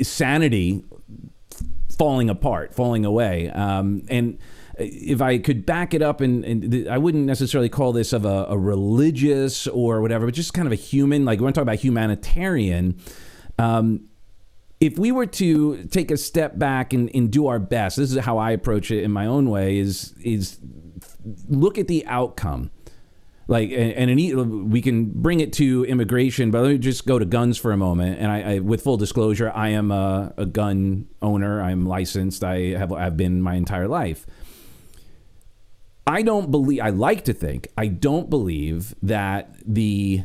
[0.02, 0.82] sanity
[1.96, 3.50] falling apart, falling away.
[3.50, 4.38] Um, and
[4.78, 8.46] if I could back it up, and, and I wouldn't necessarily call this of a,
[8.48, 12.98] a, religious or whatever, but just kind of a human, like we're talk about humanitarian.
[13.60, 14.08] Um,
[14.80, 18.18] if we were to take a step back and, and do our best, this is
[18.18, 20.58] how I approach it in my own way: is is
[21.48, 22.72] look at the outcome.
[23.48, 27.24] Like and, and we can bring it to immigration, but let me just go to
[27.24, 28.20] guns for a moment.
[28.20, 31.60] And I, I with full disclosure, I am a, a gun owner.
[31.60, 32.44] I'm licensed.
[32.44, 34.26] I have i've been my entire life.
[36.06, 36.80] I don't believe.
[36.80, 37.68] I like to think.
[37.76, 40.22] I don't believe that the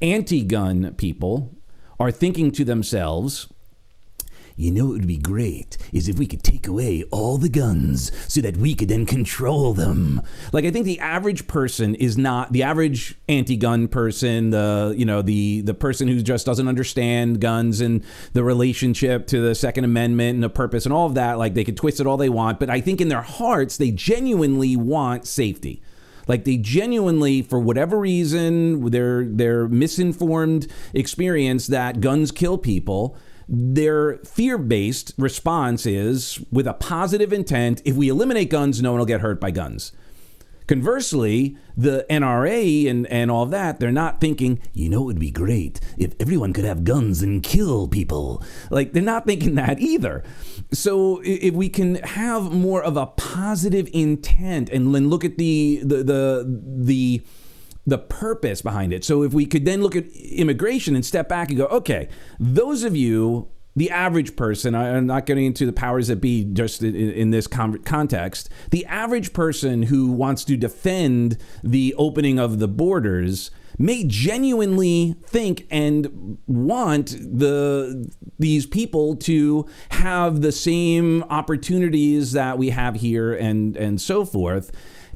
[0.00, 1.56] anti-gun people
[2.00, 3.48] are thinking to themselves,
[4.56, 8.12] you know what would be great is if we could take away all the guns
[8.32, 10.20] so that we could then control them.
[10.52, 15.22] Like I think the average person is not the average anti-gun person, the you know,
[15.22, 20.34] the the person who just doesn't understand guns and the relationship to the second amendment
[20.34, 22.60] and the purpose and all of that, like they could twist it all they want,
[22.60, 25.82] but I think in their hearts they genuinely want safety.
[26.28, 33.16] Like they genuinely, for whatever reason, their their misinformed experience that guns kill people,
[33.48, 38.98] their fear based response is with a positive intent if we eliminate guns, no one
[38.98, 39.92] will get hurt by guns.
[40.68, 45.30] Conversely, the NRA and, and all that, they're not thinking, you know, it would be
[45.30, 48.42] great if everyone could have guns and kill people.
[48.70, 50.22] Like, they're not thinking that either.
[50.72, 55.80] So, if we can have more of a positive intent and then look at the,
[55.82, 57.22] the, the, the,
[57.86, 59.04] the purpose behind it.
[59.04, 62.84] So if we could then look at immigration and step back and go, okay, those
[62.84, 66.94] of you the average person, I'm not getting into the powers that be just in,
[66.94, 73.50] in this context, the average person who wants to defend the opening of the borders
[73.78, 82.68] may genuinely think and want the these people to have the same opportunities that we
[82.68, 84.70] have here and and so forth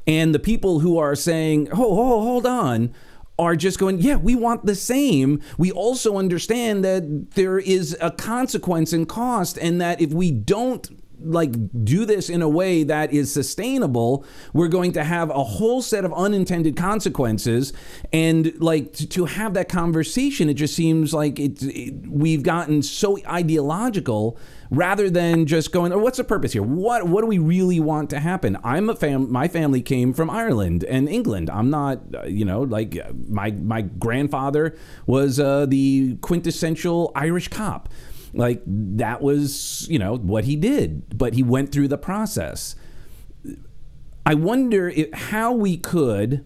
[0.06, 2.92] and the people who are saying oh, oh hold on
[3.38, 5.42] are just going, yeah, we want the same.
[5.58, 10.88] We also understand that there is a consequence and cost, and that if we don't
[11.26, 11.52] like
[11.84, 16.04] do this in a way that is sustainable we're going to have a whole set
[16.04, 17.72] of unintended consequences.
[18.12, 23.18] And like to, have that conversation it just seems like it, it, we've gotten so
[23.26, 24.38] ideological
[24.70, 26.62] rather than just going oh, what's the purpose here?
[26.62, 28.56] What what do we really want to happen?
[28.62, 31.50] I'm a fam my family came from ireland and england.
[31.50, 32.96] I'm not uh, you know like
[33.28, 37.88] my my grandfather was uh, the quintessential irish cop
[38.36, 42.76] like that was, you know, what he did, but he went through the process.
[44.24, 46.44] I wonder if, how we could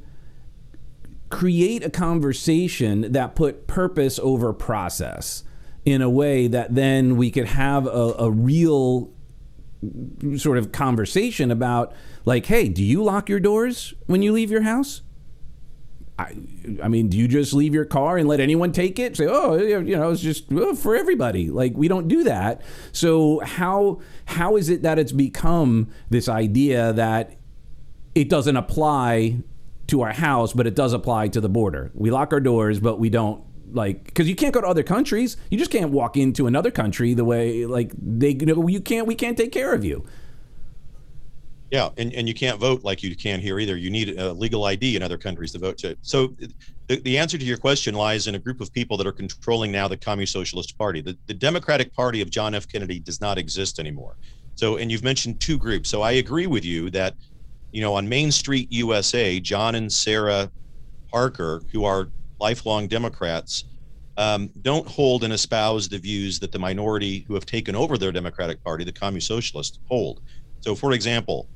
[1.30, 5.44] create a conversation that put purpose over process
[5.84, 9.10] in a way that then we could have a, a real
[10.36, 11.94] sort of conversation about
[12.26, 15.00] like hey do you lock your doors when you leave your house
[16.20, 16.34] I,
[16.82, 19.16] I mean, do you just leave your car and let anyone take it?
[19.16, 21.50] Say, oh, you know, it's just oh, for everybody.
[21.50, 22.62] Like we don't do that.
[22.92, 27.36] So how how is it that it's become this idea that
[28.14, 29.38] it doesn't apply
[29.86, 31.90] to our house, but it does apply to the border?
[31.94, 35.38] We lock our doors, but we don't like because you can't go to other countries.
[35.50, 39.06] You just can't walk into another country the way like they you know you can't
[39.06, 40.04] we can't take care of you.
[41.70, 43.76] Yeah, and, and you can't vote like you can here either.
[43.76, 45.96] You need a legal ID in other countries to vote to.
[46.02, 46.34] So
[46.88, 49.70] the, the answer to your question lies in a group of people that are controlling
[49.70, 51.00] now the Communist Socialist Party.
[51.00, 52.66] The, the Democratic Party of John F.
[52.66, 54.16] Kennedy does not exist anymore.
[54.56, 55.88] So, and you've mentioned two groups.
[55.88, 57.14] So I agree with you that,
[57.70, 60.50] you know, on Main Street USA, John and Sarah
[61.12, 63.64] Parker, who are lifelong Democrats,
[64.16, 68.10] um, don't hold and espouse the views that the minority who have taken over their
[68.10, 70.20] Democratic Party, the Communist Socialists, hold.
[70.58, 71.48] So, for example,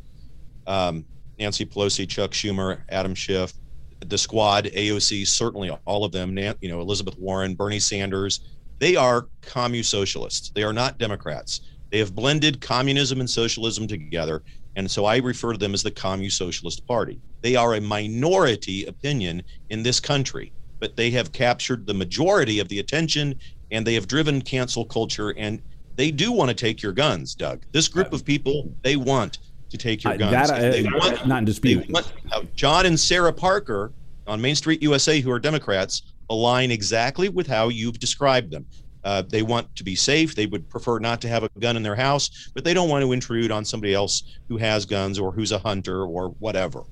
[0.67, 1.05] um,
[1.39, 3.53] Nancy Pelosi, Chuck Schumer, Adam Schiff,
[4.01, 8.41] the squad, AOC, certainly all of them, you know, Elizabeth Warren, Bernie Sanders,
[8.81, 10.51] they are commu socialists.
[10.55, 11.61] They are not Democrats.
[11.91, 14.43] They have blended communism and socialism together.
[14.77, 17.21] And so I refer to them as the Commu Socialist Party.
[17.43, 22.69] They are a minority opinion in this country, but they have captured the majority of
[22.69, 23.39] the attention
[23.71, 25.31] and they have driven cancel culture.
[25.37, 25.63] And
[25.97, 27.65] they do want to take your guns, Doug.
[27.73, 29.39] This group of people, they want
[29.75, 30.51] to take your guns.
[30.51, 31.91] Uh, that, uh, want, not in dispute.
[31.91, 32.11] Want,
[32.55, 33.93] John and Sarah Parker
[34.27, 38.67] on Main Street USA, who are Democrats, align exactly with how you've described them.
[39.03, 40.35] Uh, they want to be safe.
[40.35, 43.03] They would prefer not to have a gun in their house, but they don't want
[43.03, 46.85] to intrude on somebody else who has guns or who's a hunter or whatever.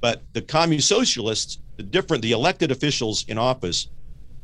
[0.00, 3.88] But the communist socialists, the different, the elected officials in office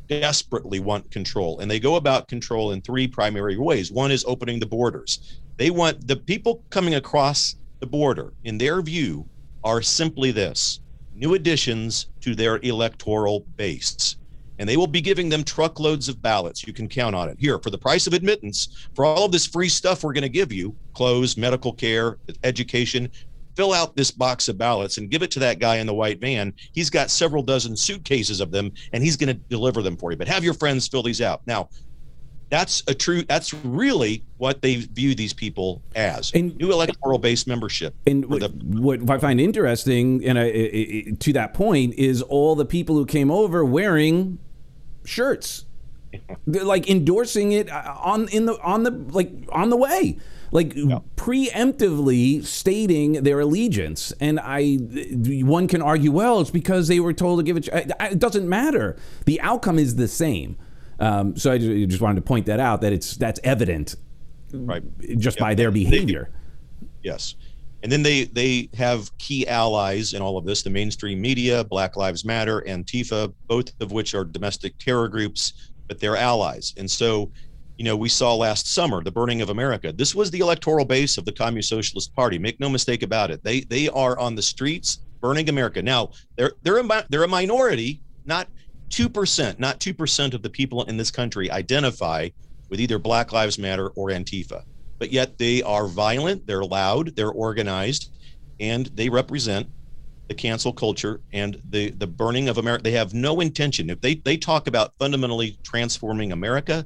[0.07, 1.59] desperately want control.
[1.59, 3.91] And they go about control in three primary ways.
[3.91, 5.41] One is opening the borders.
[5.57, 9.29] They want the people coming across the border, in their view,
[9.65, 10.81] are simply this
[11.15, 14.17] new additions to their electoral base.
[14.59, 16.67] And they will be giving them truckloads of ballots.
[16.67, 17.37] You can count on it.
[17.39, 20.29] Here, for the price of admittance, for all of this free stuff we're going to
[20.29, 23.11] give you clothes, medical care, education
[23.57, 26.21] fill out this box of ballots and give it to that guy in the white
[26.21, 26.53] van.
[26.73, 30.19] He's got several dozen suitcases of them and he's going to deliver them for you.
[30.19, 31.41] But have your friends fill these out.
[31.47, 31.71] Now,
[32.49, 36.33] that's a true that's really what they view these people as.
[36.33, 37.95] And, new electoral based membership.
[38.07, 42.65] and what, the, what i find interesting and I, to that point is all the
[42.65, 44.39] people who came over wearing
[45.05, 45.65] shirts.
[46.47, 50.19] Like endorsing it uh, on in the on the like on the way.
[50.53, 51.01] Like yeah.
[51.17, 54.13] preemptively stating their allegiance.
[54.21, 54.77] And i
[55.43, 58.97] one can argue well it's because they were told to give it it doesn't matter.
[59.27, 60.57] The outcome is the same
[60.99, 63.97] um, so I just wanted to point that out that it's that's evident,
[64.53, 64.83] right,
[65.19, 66.31] just by their behavior.
[66.81, 67.35] They, yes,
[67.83, 71.97] and then they they have key allies in all of this: the mainstream media, Black
[71.97, 76.73] Lives Matter, Antifa, both of which are domestic terror groups, but they're allies.
[76.79, 77.31] And so,
[77.77, 79.93] you know, we saw last summer the burning of America.
[79.93, 82.39] This was the electoral base of the Communist Socialist Party.
[82.39, 83.45] Make no mistake about it.
[83.45, 85.83] They they are on the streets burning America.
[85.83, 88.49] Now they're they're a, they're a minority, not
[88.91, 92.29] two percent, not two percent of the people in this country identify
[92.71, 94.63] with either Black Lives Matter or Antifa,
[94.99, 98.11] but yet they are violent, they're loud, they're organized,
[98.61, 99.69] and they represent
[100.29, 102.83] the cancel culture and the the burning of America.
[102.83, 103.91] They have no intention.
[103.91, 106.85] If they they talk about fundamentally transforming America,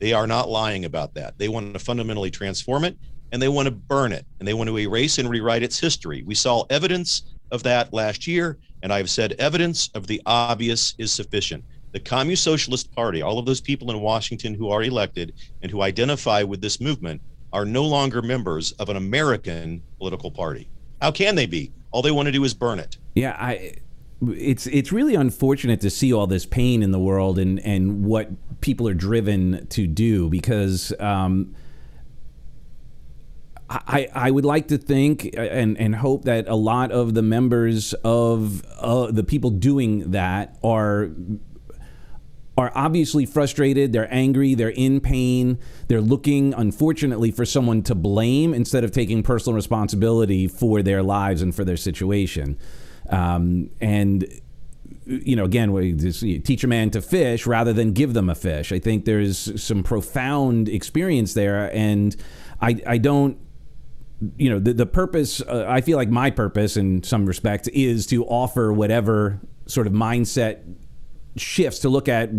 [0.00, 1.38] they are not lying about that.
[1.38, 2.98] They want to fundamentally transform it
[3.30, 6.22] and they want to burn it and they want to erase and rewrite its history.
[6.26, 11.12] We saw evidence of that last year, and I've said evidence of the obvious is
[11.12, 11.64] sufficient.
[11.92, 15.82] The Communist Socialist Party, all of those people in Washington who are elected and who
[15.82, 17.20] identify with this movement,
[17.52, 20.68] are no longer members of an American political party.
[21.02, 21.70] How can they be?
[21.90, 22.96] All they want to do is burn it.
[23.14, 23.74] Yeah, I
[24.30, 28.30] it's it's really unfortunate to see all this pain in the world and and what
[28.60, 31.54] people are driven to do because um,
[33.72, 37.94] I, I would like to think and, and hope that a lot of the members
[38.04, 41.10] of uh, the people doing that are
[42.58, 45.58] are obviously frustrated, they're angry, they're in pain,
[45.88, 51.40] they're looking, unfortunately, for someone to blame instead of taking personal responsibility for their lives
[51.40, 52.58] and for their situation.
[53.08, 54.26] Um, and
[55.06, 58.34] you know, again, we just teach a man to fish rather than give them a
[58.34, 58.70] fish.
[58.70, 62.14] I think there's some profound experience there, and
[62.60, 63.38] I, I don't
[64.36, 68.06] you know the, the purpose uh, i feel like my purpose in some respects is
[68.06, 70.60] to offer whatever sort of mindset
[71.36, 72.30] shifts to look at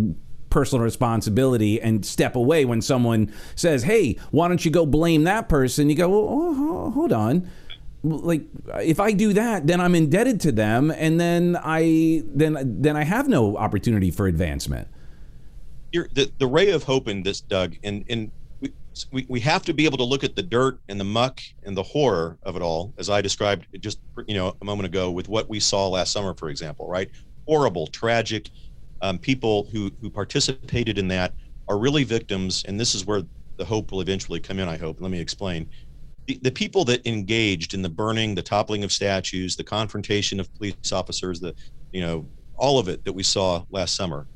[0.49, 5.49] personal responsibility and step away when someone says hey why don't you go blame that
[5.49, 5.89] person?
[5.89, 7.49] You go well, oh, hold on.
[8.03, 8.43] Like
[8.81, 13.03] if i do that then i'm indebted to them and then i then then i
[13.03, 14.87] have no opportunity for advancement.
[15.91, 18.31] You're, the, the ray of hope in this doug and and
[19.11, 21.75] we, we have to be able to look at the dirt and the muck and
[21.75, 25.27] the horror of it all, as I described just you know a moment ago with
[25.27, 27.09] what we saw last summer, for example, right?
[27.47, 28.49] Horrible, tragic.
[29.01, 31.33] Um, people who who participated in that
[31.67, 33.23] are really victims, and this is where
[33.57, 34.67] the hope will eventually come in.
[34.67, 34.97] I hope.
[34.99, 35.69] Let me explain.
[36.27, 40.53] The, the people that engaged in the burning, the toppling of statues, the confrontation of
[40.55, 41.55] police officers, the
[41.91, 44.27] you know all of it that we saw last summer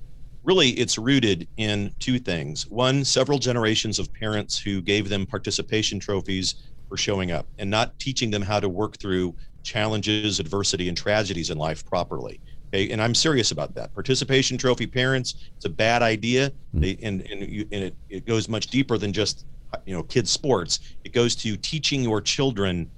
[0.47, 2.67] really it's rooted in two things.
[2.67, 6.55] One, several generations of parents who gave them participation trophies
[6.87, 11.49] for showing up and not teaching them how to work through challenges, adversity, and tragedies
[11.49, 12.39] in life properly.
[12.69, 13.93] Okay, and I'm serious about that.
[13.93, 16.51] Participation trophy parents, it's a bad idea.
[16.71, 16.79] Hmm.
[16.79, 19.45] They, and and, you, and it, it goes much deeper than just
[19.85, 20.79] you know kids sports.
[21.03, 22.89] It goes to teaching your children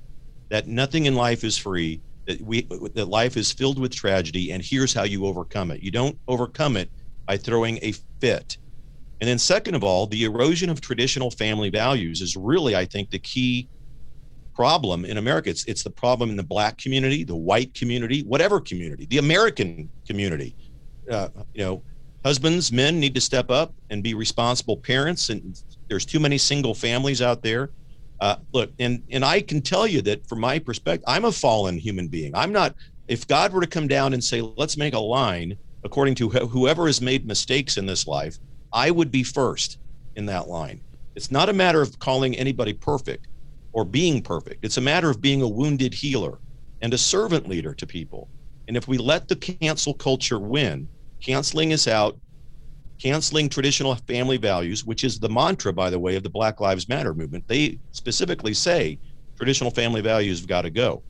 [0.50, 2.02] that nothing in life is free.
[2.28, 5.82] That we that life is filled with tragedy, and here's how you overcome it.
[5.82, 6.92] You don't overcome it
[7.30, 8.58] by throwing a fit.
[9.22, 13.12] And then, second of all, the erosion of traditional family values is really, I think,
[13.12, 13.70] the key
[14.56, 15.52] problem in America.
[15.52, 19.90] It's, it's the problem in the black community, the white community, whatever community, the American
[20.08, 20.56] community.
[21.12, 21.84] Uh, you know,
[22.26, 25.30] husbands, men need to step up and be responsible parents.
[25.30, 27.70] And there's too many single families out there.
[28.22, 31.78] Uh, look, and and I can tell you that from my perspective, I'm a fallen
[31.78, 32.34] human being.
[32.34, 32.74] I'm not.
[33.08, 36.88] If God were to come down and say, "Let's make a line," according to whoever
[36.88, 38.38] has made mistakes in this life,
[38.74, 39.78] I would be first
[40.16, 40.82] in that line.
[41.16, 43.28] It's not a matter of calling anybody perfect
[43.74, 44.64] or being perfect.
[44.64, 46.40] It's a matter of being a wounded healer
[46.82, 48.30] and a servant leader to people.
[48.68, 50.88] And if we let the cancel culture win,
[51.22, 52.20] canceling is out,
[53.02, 56.88] canceling traditional family values, which is the mantra, by the way, of the Black Lives
[56.88, 59.00] Matter movement, they specifically say
[59.38, 61.04] traditional family values have got to go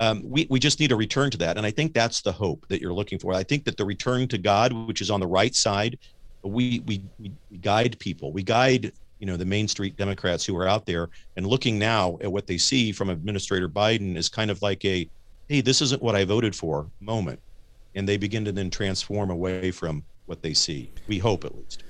[0.00, 1.58] um, we, we just need a return to that.
[1.58, 3.34] And I think that's the hope that you're looking for.
[3.34, 5.98] I think that the return to God, which is on the right side,
[6.42, 7.30] we, we, we
[7.60, 8.32] guide people.
[8.32, 12.18] We guide, you know, the Main Street Democrats who are out there and looking now
[12.22, 15.06] at what they see from Administrator Biden is kind of like a,
[15.48, 17.38] hey, this isn't what I voted for moment.
[17.94, 20.90] And they begin to then transform away from what they see.
[21.08, 21.84] We hope at least.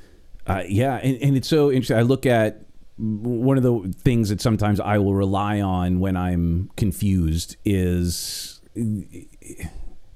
[0.49, 0.97] Uh, yeah.
[0.97, 1.99] And, and it's so interesting.
[1.99, 2.63] I look at
[3.01, 8.61] one of the things that sometimes I will rely on when I'm confused is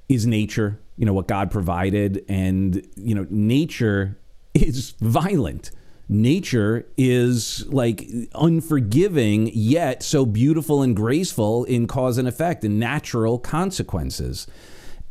[0.08, 4.18] is nature, you know, what God provided and you know, nature
[4.52, 5.70] is violent.
[6.10, 13.38] Nature is like unforgiving yet so beautiful and graceful in cause and effect and natural
[13.38, 14.46] consequences.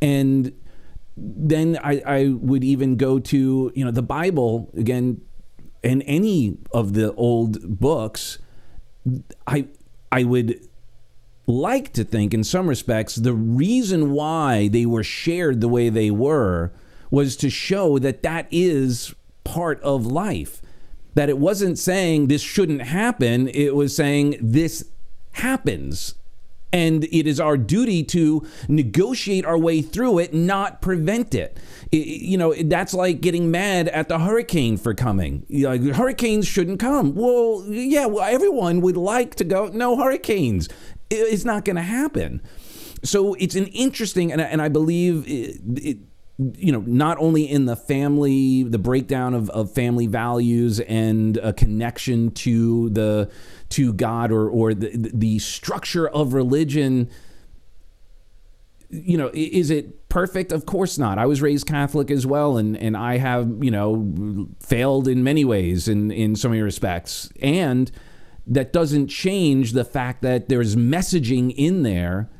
[0.00, 0.52] And
[1.16, 5.20] then I, I would even go to, you know, the Bible again
[5.84, 8.38] in any of the old books,
[9.46, 9.66] I
[10.10, 10.60] I would
[11.46, 16.10] like to think in some respects the reason why they were shared the way they
[16.10, 16.72] were
[17.10, 19.14] was to show that that is
[19.44, 20.62] part of life.
[21.14, 24.88] That it wasn't saying this shouldn't happen it was saying this
[25.32, 26.14] happens
[26.74, 31.56] And it is our duty to negotiate our way through it, not prevent it.
[31.92, 35.46] it you know, that's like getting mad at the hurricane for coming.
[35.48, 37.14] Know, hurricanes shouldn't come.
[37.14, 40.68] Well, yeah, well, everyone would like to go, no hurricanes.
[41.10, 42.42] It's not going to happen.
[43.04, 45.98] So it's an interesting, and I, and I believe it, it
[46.36, 51.52] you know, not only in the family, the breakdown of, of family values and a
[51.52, 53.30] connection to the
[53.74, 57.10] to God or or the the structure of religion.
[58.90, 60.52] You know, is it perfect?
[60.52, 61.18] Of course not.
[61.18, 65.44] I was raised Catholic as well, and and I have you know failed in many
[65.44, 67.90] ways in in so many respects, and
[68.46, 72.30] that doesn't change the fact that there's messaging in there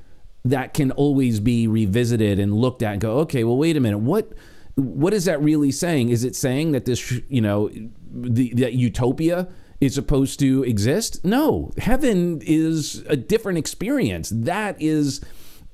[0.45, 3.99] that can always be revisited and looked at and go, okay, well, wait a minute,
[3.99, 4.33] what
[4.77, 6.11] what is that really saying?
[6.11, 7.71] Is it saying that this, you know,
[8.13, 9.49] the, that utopia
[9.81, 11.25] is supposed to exist?
[11.25, 14.31] No, heaven is a different experience.
[14.35, 15.21] That is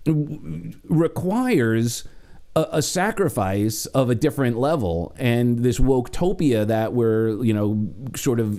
[0.07, 2.05] requires
[2.57, 8.41] a, a, sacrifice of a different level, and this woketopia that we're, you know, sort
[8.41, 8.59] of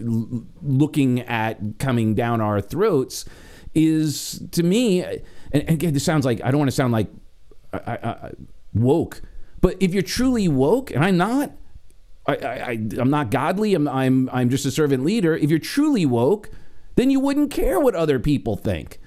[0.61, 3.25] looking at coming down our throats
[3.73, 5.03] is to me
[5.51, 7.09] and, again, this sounds like I don't want to sound like
[7.73, 8.31] I, I,
[8.73, 9.21] woke,
[9.61, 11.51] but if you're truly woke, and I'm not,
[12.31, 13.73] I, I, am not godly.
[13.73, 15.35] I'm, I'm, I'm just a servant leader.
[15.35, 16.49] If you're truly woke,
[16.95, 18.99] then you wouldn't care what other people think.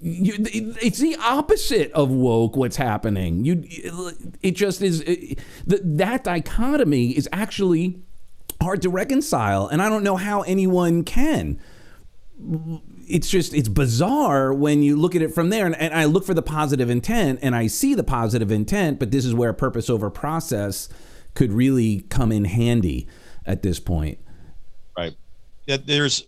[0.00, 0.34] You,
[0.82, 2.56] it's the opposite of woke.
[2.56, 3.44] What's happening?
[3.44, 3.64] You,
[4.42, 5.00] it just is.
[5.02, 8.02] It, that dichotomy is actually
[8.60, 11.58] hard to reconcile, and I don't know how anyone can
[13.08, 16.24] it's just it's bizarre when you look at it from there and, and, i look
[16.24, 19.88] for the positive intent and i see the positive intent but this is where purpose
[19.88, 20.88] over process
[21.34, 23.08] could really come in handy
[23.46, 24.18] at this point.
[24.96, 25.14] Right.
[25.66, 26.26] There's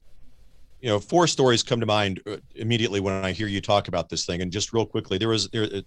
[0.81, 4.09] you know four stories come to mind uh, immediately when i hear you talk about
[4.09, 4.43] this thing.
[4.43, 5.85] And just real quickly there was there a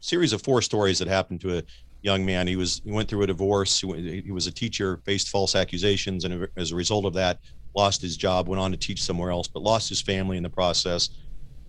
[0.00, 1.62] series of four stories that happened to a
[2.02, 2.46] young man.
[2.46, 3.80] He was he went through a divorce.
[3.80, 7.38] He, he was a teacher faced false accusations and as a result of that
[7.74, 10.50] lost his job, went on to teach somewhere else, but lost his family in the
[10.50, 11.10] process.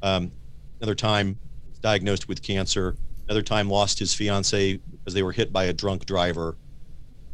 [0.02, 0.32] Um,
[0.80, 1.38] another time,
[1.82, 2.96] diagnosed with cancer.
[3.28, 6.58] Another time, lost his fiance because they were hit by a drunk driver.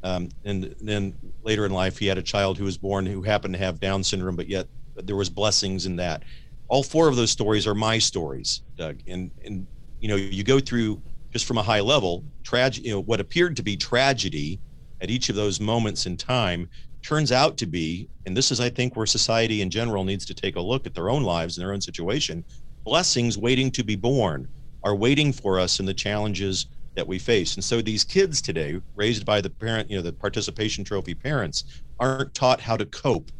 [0.04, 1.14] Um, and then
[1.44, 4.04] later in life, he had a child who was born who happened to have Down
[4.04, 6.24] syndrome, but yet there was blessings in that.
[6.70, 9.00] All four of those stories are my stories, Doug.
[9.08, 9.68] And and
[10.00, 12.88] you know, you go through just from a high level, tragedy.
[12.88, 14.60] You know, what appeared to be tragedy
[15.02, 16.70] at each of those moments in time
[17.02, 20.34] turns out to be, and this is, I think, where society in general needs to
[20.34, 22.46] take a look at their own lives and their own situation,
[22.84, 24.48] blessings waiting to be born
[24.84, 27.56] are waiting for us in the challenges that we face.
[27.56, 31.84] And so these kids today, raised by the parent, you know, the participation trophy parents,
[32.00, 33.32] aren't taught how to cope.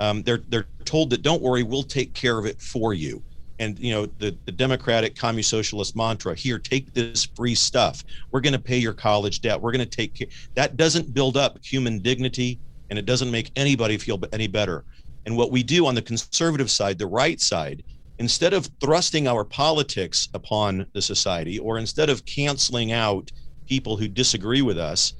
[0.00, 3.22] Um, they're they're told that don't worry, we'll take care of it for you.
[3.60, 8.04] And you know the the democratic communist socialist mantra here, take this free stuff.
[8.30, 9.60] We're going to pay your college debt.
[9.60, 10.28] We're going to take care.
[10.54, 12.60] That doesn't build up human dignity
[12.90, 14.84] and it doesn't make anybody feel any better.
[15.26, 17.82] And what we do on the conservative side, the right side,
[18.18, 23.30] instead of thrusting our politics upon the society or instead of canceling out
[23.66, 25.14] people who disagree with us,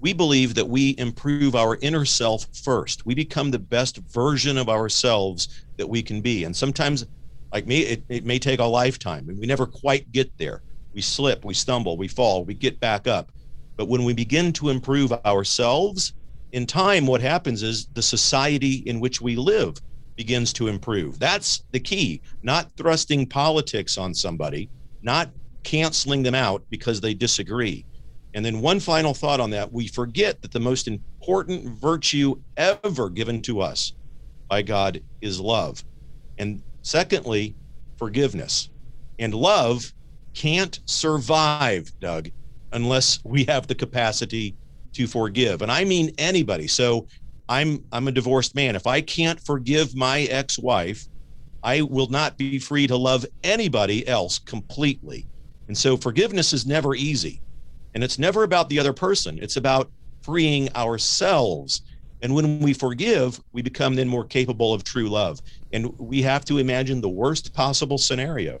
[0.00, 3.06] we believe that we improve our inner self first.
[3.06, 6.44] We become the best version of ourselves that we can be.
[6.44, 7.06] And sometimes,
[7.52, 10.62] like me, it, it may take a lifetime and we never quite get there.
[10.92, 13.32] We slip, we stumble, we fall, we get back up.
[13.76, 16.12] But when we begin to improve ourselves,
[16.52, 19.76] in time, what happens is the society in which we live
[20.16, 21.18] begins to improve.
[21.18, 24.70] That's the key, not thrusting politics on somebody,
[25.02, 25.30] not
[25.62, 27.86] canceling them out because they disagree.
[28.34, 33.08] And then, one final thought on that we forget that the most important virtue ever
[33.08, 33.92] given to us
[34.48, 35.84] by God is love.
[36.38, 37.54] And secondly,
[37.96, 38.70] forgiveness.
[39.20, 39.92] And love
[40.34, 42.28] can't survive, Doug,
[42.72, 44.56] unless we have the capacity
[44.94, 47.06] to forgive and i mean anybody so
[47.48, 48.76] i'm i'm a divorced man.
[48.76, 51.06] If i can't forgive my ex-wife
[51.62, 55.26] i will not be free to love anybody else completely.
[55.68, 57.40] And so forgiveness is never easy.
[57.94, 59.38] And it's never about the other person.
[59.40, 59.90] It's about
[60.22, 61.82] freeing ourselves.
[62.22, 65.40] And when we forgive we become then more capable of true love.
[65.72, 68.60] And we have to imagine the worst possible scenario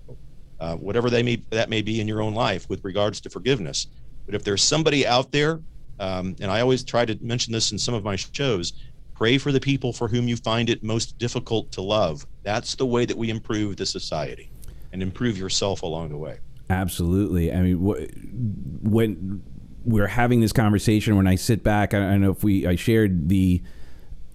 [0.60, 3.88] uh, whatever they may that may be in your own life with regards to forgiveness.
[4.26, 5.60] But if there's somebody out there
[6.00, 8.72] um, and I always try to mention this in some of my shows
[9.14, 12.26] pray for the people for whom you find it most difficult to love.
[12.42, 14.50] That's the way that we improve the society
[14.92, 16.38] and improve yourself along the way.
[16.68, 17.52] Absolutely.
[17.52, 19.42] I mean, wh- when
[19.84, 23.28] we're having this conversation, when I sit back, I, I know if we, I shared
[23.28, 23.62] the,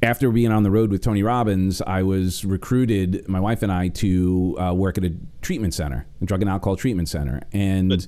[0.01, 3.89] after being on the road with Tony Robbins, I was recruited, my wife and I,
[3.89, 7.41] to uh, work at a treatment center, a drug and alcohol treatment center.
[7.51, 8.07] And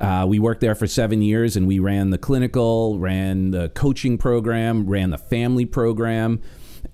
[0.00, 4.16] uh, we worked there for seven years and we ran the clinical, ran the coaching
[4.16, 6.40] program, ran the family program.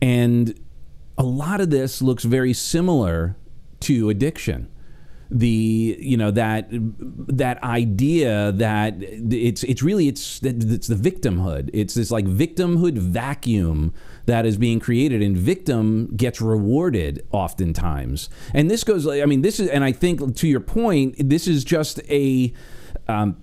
[0.03, 0.59] And
[1.17, 3.37] a lot of this looks very similar
[3.81, 4.69] to addiction.
[5.29, 11.69] The you know that that idea that it's it's really it's it's the victimhood.
[11.73, 13.93] It's this like victimhood vacuum
[14.27, 18.31] that is being created and victim gets rewarded oftentimes.
[18.55, 21.65] And this goes i mean this is and i think to your point this is
[21.65, 22.53] just a
[23.09, 23.37] um,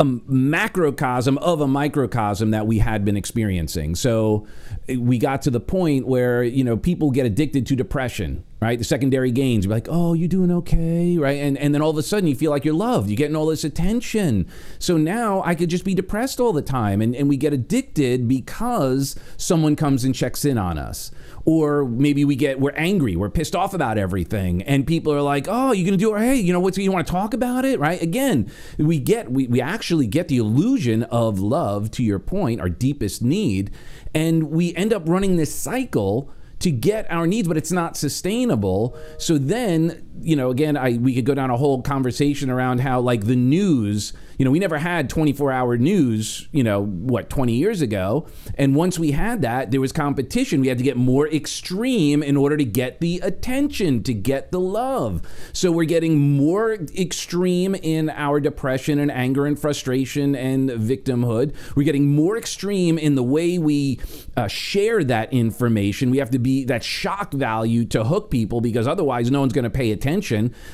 [0.00, 3.94] a macrocosm of a microcosm that we had been experiencing.
[3.94, 4.46] So
[4.88, 8.78] we got to the point where you know people get addicted to depression right?
[8.78, 11.38] The secondary gains, like, oh, you're doing okay, right?
[11.38, 13.46] And and then all of a sudden you feel like you're loved, you're getting all
[13.46, 14.48] this attention.
[14.78, 18.28] So now I could just be depressed all the time, and and we get addicted
[18.28, 21.10] because someone comes and checks in on us,
[21.44, 25.46] or maybe we get we're angry, we're pissed off about everything, and people are like,
[25.48, 26.20] oh, you're gonna do it?
[26.20, 26.76] Hey, you know what?
[26.76, 28.00] You want to talk about it, right?
[28.00, 31.90] Again, we get we we actually get the illusion of love.
[31.92, 33.70] To your point, our deepest need,
[34.14, 38.96] and we end up running this cycle to get our needs, but it's not sustainable.
[39.18, 43.00] So then, you know, again, I we could go down a whole conversation around how
[43.00, 47.52] like the news you know, we never had 24 hour news, you know, what, 20
[47.52, 48.26] years ago.
[48.56, 50.60] And once we had that, there was competition.
[50.60, 54.58] We had to get more extreme in order to get the attention, to get the
[54.58, 55.22] love.
[55.52, 61.54] So we're getting more extreme in our depression and anger and frustration and victimhood.
[61.76, 64.00] We're getting more extreme in the way we
[64.36, 66.10] uh, share that information.
[66.10, 69.62] We have to be that shock value to hook people because otherwise no one's going
[69.62, 70.01] to pay attention.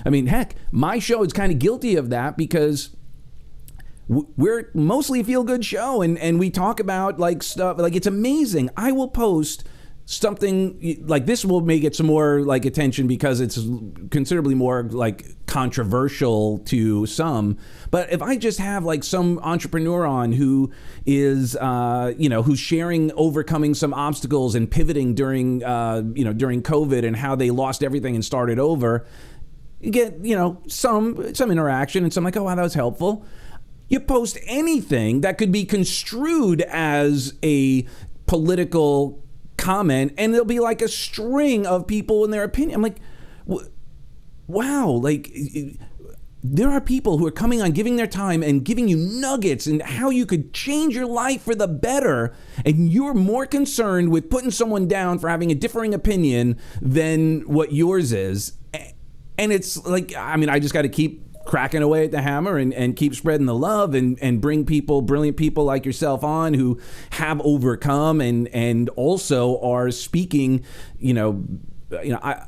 [0.05, 2.97] I mean, heck, my show is kind of guilty of that because
[4.09, 8.07] we're mostly a feel good show and and we talk about like stuff like it's
[8.07, 8.71] amazing.
[8.77, 9.65] I will post
[10.11, 13.61] something like this will make it some more like attention because it's
[14.11, 17.59] considerably more like controversial to some.
[17.91, 20.73] But if i just have like some entrepreneur on who
[21.05, 26.33] is uh, you know who's sharing overcoming some obstacles and pivoting during uh, you know
[26.33, 29.07] during covid and how they lost everything and started over
[29.81, 33.27] you get you know some some interaction and some like oh wow that was helpful.
[33.89, 37.87] You post anything that could be construed as a
[38.27, 39.23] political
[39.59, 42.77] comment, and there'll be like a string of people in their opinion.
[42.77, 43.01] I'm like,
[44.47, 45.31] wow, like
[46.43, 49.83] there are people who are coming on giving their time and giving you nuggets and
[49.83, 52.35] how you could change your life for the better
[52.65, 57.73] and you're more concerned with putting someone down for having a differing opinion than what
[57.73, 58.53] yours is
[59.37, 62.59] and it's like i mean i just got to keep cracking away at the hammer
[62.59, 66.55] and, and keep spreading the love and, and bring people, brilliant people like yourself on
[66.55, 66.79] who
[67.11, 70.63] have overcome and, and also are speaking,
[70.99, 71.43] you know,
[72.05, 72.45] you know, I,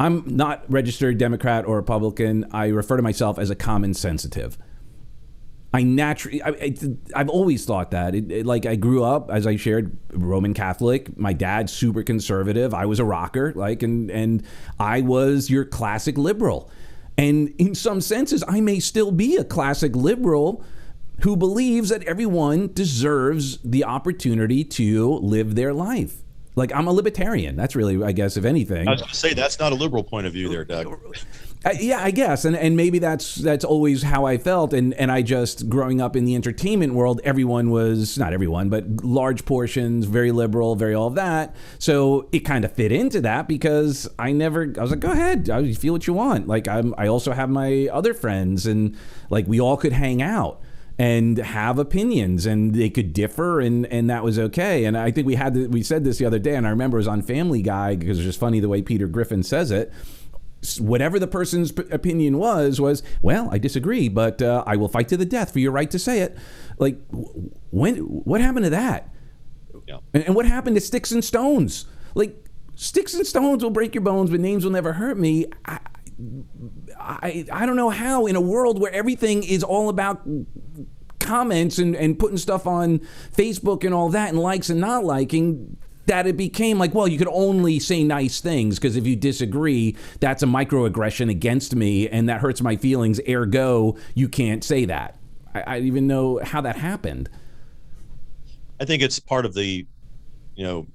[0.00, 2.46] I'm not registered Democrat or Republican.
[2.50, 4.56] I refer to myself as a common sensitive.
[5.74, 6.74] I naturally, I,
[7.14, 8.14] have always thought that.
[8.14, 11.18] It, it, like I grew up, as I shared, Roman Catholic.
[11.18, 12.72] My dad's super conservative.
[12.72, 14.42] I was a rocker, like, and and
[14.80, 16.70] I was your classic liberal.
[17.18, 20.64] And in some senses, I may still be a classic liberal
[21.22, 26.22] who believes that everyone deserves the opportunity to live their life.
[26.58, 27.56] Like I'm a libertarian.
[27.56, 28.88] That's really, I guess, if anything.
[28.88, 30.94] I was going to say that's not a liberal point of view, there, Doug.
[31.64, 35.10] Uh, yeah, I guess, and and maybe that's that's always how I felt, and and
[35.10, 40.06] I just growing up in the entertainment world, everyone was not everyone, but large portions,
[40.06, 41.56] very liberal, very all of that.
[41.80, 45.50] So it kind of fit into that because I never, I was like, go ahead,
[45.50, 46.46] I feel what you want.
[46.46, 48.96] Like I'm, I also have my other friends, and
[49.28, 50.60] like we all could hang out
[50.98, 54.84] and have opinions and they could differ and and that was okay.
[54.84, 57.00] And i think we had we said this the other day and i remember it
[57.00, 59.92] was on family guy because it's just funny the way peter griffin says it.
[60.80, 65.16] Whatever the person's opinion was was well i disagree but uh, i will fight to
[65.16, 66.36] the death for your right to say it.
[66.78, 66.98] Like
[67.70, 69.14] when what happened to that?
[69.86, 69.98] Yeah.
[70.12, 71.86] and, and what happened to sticks and stones?
[72.14, 72.44] Like
[72.74, 75.46] sticks and stones will break your bones but names will never hurt me.
[75.64, 75.78] I,
[76.98, 80.26] I, I don't know how in a world where everything is all about
[81.20, 83.00] comments and, and putting stuff on
[83.36, 85.76] Facebook and all that and likes and not liking
[86.06, 89.94] that it became like, well, you could only say nice things because if you disagree,
[90.20, 93.20] that's a microaggression against me and that hurts my feelings.
[93.28, 95.18] Ergo, you can't say that.
[95.54, 97.28] I, I even know how that happened.
[98.80, 99.86] I think it's part of the,
[100.54, 100.86] you know,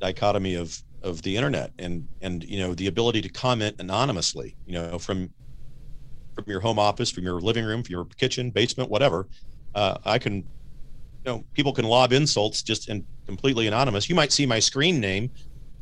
[0.00, 4.56] dichotomy of of the internet and and you know the ability to comment anonymously.
[4.66, 5.30] You know, from
[6.34, 9.28] from your home office, from your living room, from your kitchen, basement, whatever.
[9.74, 10.46] Uh, I can, you
[11.26, 14.08] know, people can lob insults just and completely anonymous.
[14.08, 15.30] You might see my screen name,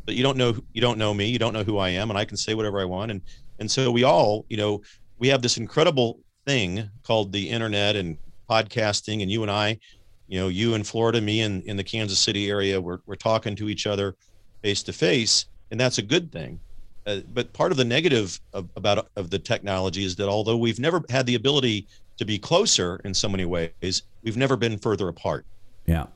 [0.07, 1.27] but you don't know you don't know me.
[1.27, 3.11] You don't know who I am, and I can say whatever I want.
[3.11, 3.23] And
[3.59, 4.83] and so we all, you know,
[5.19, 8.19] we have this incredible thing called the internet and
[8.51, 9.79] podcasting, and you and I,
[10.27, 13.57] you know, you in Florida, me in in the Kansas City area, we're we're talking
[13.57, 14.14] to each other
[14.63, 16.61] face to face, and that's a good thing.
[17.07, 20.79] Uh, but part of the negative of, about of the technology is that although we've
[20.79, 21.87] never had the ability
[22.19, 25.47] to be closer in so many ways, we've never been further apart.
[25.87, 26.07] Yeah.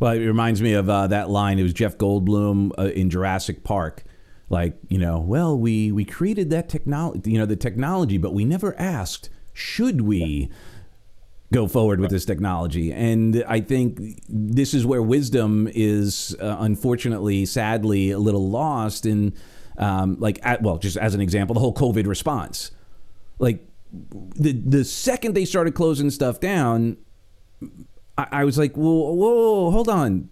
[0.00, 1.58] Well, it reminds me of uh, that line.
[1.58, 4.02] It was Jeff Goldblum uh, in Jurassic Park.
[4.50, 8.44] Like, you know, well, we, we created that technology, you know, the technology, but we
[8.44, 10.50] never asked, should we
[11.54, 12.92] go forward with this technology?
[12.92, 19.32] And I think this is where wisdom is uh, unfortunately, sadly, a little lost in,
[19.78, 22.72] um, like, at, well, just as an example, the whole COVID response.
[23.38, 23.66] Like,
[24.36, 26.96] the the second they started closing stuff down,
[28.18, 30.28] I, I was like, whoa, whoa, hold on.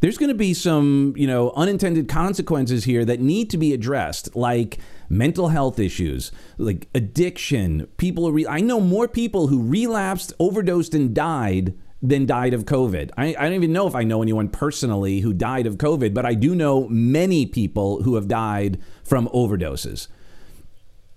[0.00, 4.36] There's going to be some, you know, unintended consequences here that need to be addressed,
[4.36, 4.78] like
[5.08, 7.88] mental health issues, like addiction.
[7.96, 8.30] People.
[8.32, 13.10] Re- I know more people who relapsed, overdosed, and died than died of COVID.
[13.16, 16.26] I, I, don't even know if I know anyone personally who died of COVID, but
[16.26, 20.08] I do know many people who have died from overdoses.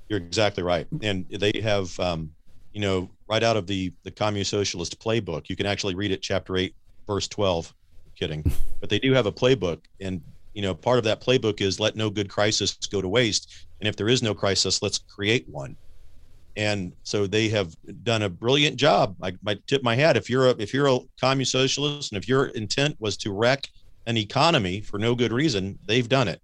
[0.07, 2.31] You're exactly right, and they have, um,
[2.73, 5.49] you know, right out of the the Communist Socialist playbook.
[5.49, 6.73] You can actually read it, chapter eight,
[7.05, 7.75] verse twelve.
[8.15, 10.21] Kidding, but they do have a playbook, and
[10.59, 13.87] you know, part of that playbook is let no good crisis go to waste, and
[13.87, 15.77] if there is no crisis, let's create one.
[16.57, 19.15] And so they have done a brilliant job.
[19.23, 20.17] I might tip my hat.
[20.17, 23.69] If you're a if you're a communist socialist, and if your intent was to wreck
[24.05, 26.41] an economy for no good reason, they've done it.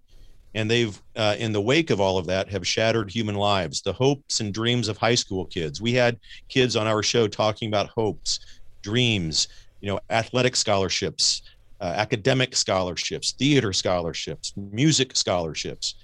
[0.54, 3.82] And they've uh, in the wake of all of that have shattered human lives.
[3.82, 5.82] The hopes and dreams of high school kids.
[5.82, 8.40] We had kids on our show talking about hopes
[8.82, 9.48] dreams
[9.80, 11.42] you know athletic scholarships
[11.80, 15.94] uh, academic scholarships theater scholarships music scholarships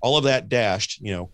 [0.00, 1.30] all of that dashed you know.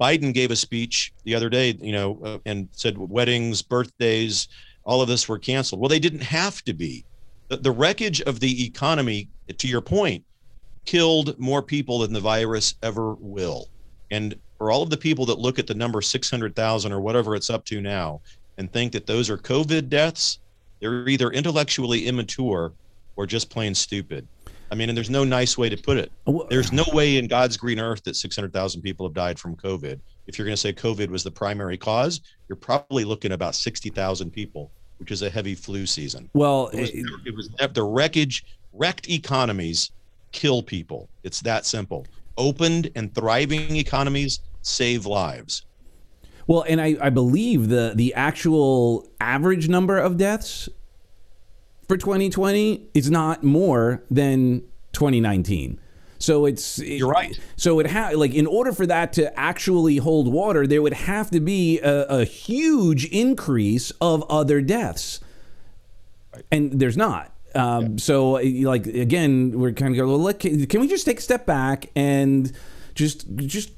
[0.00, 4.48] Biden gave a speech the other day you know uh, and said weddings birthdays
[4.84, 5.80] all of this were canceled.
[5.80, 7.04] Well they didn't have to be.
[7.48, 10.24] The, the wreckage of the economy to your point
[10.84, 13.68] killed more people than the virus ever will.
[14.10, 17.50] And for all of the people that look at the number 600,000 or whatever it's
[17.50, 18.20] up to now
[18.58, 20.40] and think that those are COVID deaths,
[20.80, 22.72] they're either intellectually immature
[23.16, 24.26] or just plain stupid.
[24.70, 26.10] I mean, and there's no nice way to put it.
[26.48, 30.00] There's no way in God's green earth that 600,000 people have died from COVID.
[30.26, 34.30] If you're going to say COVID was the primary cause, you're probably looking about 60,000
[34.30, 36.30] people, which is a heavy flu season.
[36.32, 39.90] Well, it was, it was the wreckage, wrecked economies
[40.32, 41.10] kill people.
[41.22, 42.06] It's that simple.
[42.38, 45.66] Opened and thriving economies save lives.
[46.46, 50.68] Well, and I, I believe the the actual average number of deaths
[51.92, 54.62] for 2020 is not more than
[54.92, 55.78] 2019.
[56.18, 57.38] So it's you're right.
[57.56, 61.30] So it ha- like in order for that to actually hold water, there would have
[61.32, 65.20] to be a, a huge increase of other deaths,
[66.34, 66.44] right.
[66.50, 67.34] and there's not.
[67.54, 67.88] Um, yeah.
[67.98, 70.08] So, like again, we're kind of going.
[70.08, 72.50] Well, let, can we just take a step back and
[72.94, 73.70] just just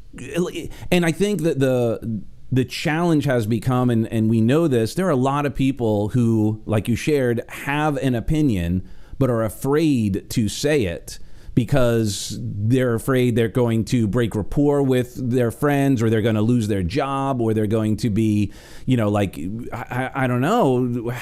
[0.93, 5.07] and I think that the the challenge has become, and, and we know this, there
[5.07, 8.89] are a lot of people who, like you shared, have an opinion
[9.19, 11.19] but are afraid to say it
[11.55, 16.43] because they're afraid they're going to break rapport with their friends or they're going to
[16.43, 18.53] lose their job or they're going to be,
[18.87, 19.39] you know, like,
[19.73, 21.13] I, I don't know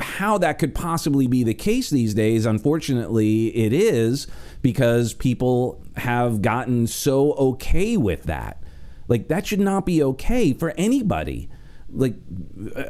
[0.00, 4.26] how that could possibly be the case these days, unfortunately, it is
[4.60, 8.61] because people have gotten so okay with that.
[9.08, 11.48] Like that should not be okay for anybody.
[11.94, 12.14] Like,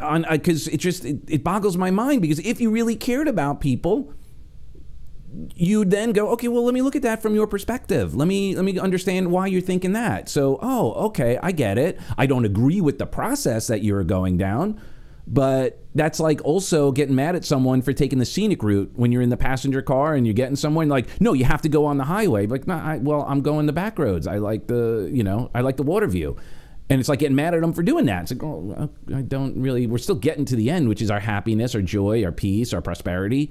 [0.00, 3.60] on because it just it, it boggles my mind because if you really cared about
[3.60, 4.14] people,
[5.54, 8.14] you'd then go, okay, well, let me look at that from your perspective.
[8.14, 10.28] Let me let me understand why you're thinking that.
[10.28, 11.98] So, oh, okay, I get it.
[12.16, 14.80] I don't agree with the process that you're going down,
[15.26, 19.22] but that's like also getting mad at someone for taking the scenic route when you're
[19.22, 20.86] in the passenger car and you're getting somewhere.
[20.86, 22.46] like, no, you have to go on the highway.
[22.46, 24.26] Like, no, I, well, I'm going the back roads.
[24.26, 26.36] I like the, you know, I like the water view.
[26.90, 28.22] And it's like getting mad at them for doing that.
[28.22, 29.86] It's like, oh, I don't really.
[29.86, 32.82] We're still getting to the end, which is our happiness, our joy, our peace, our
[32.82, 33.50] prosperity.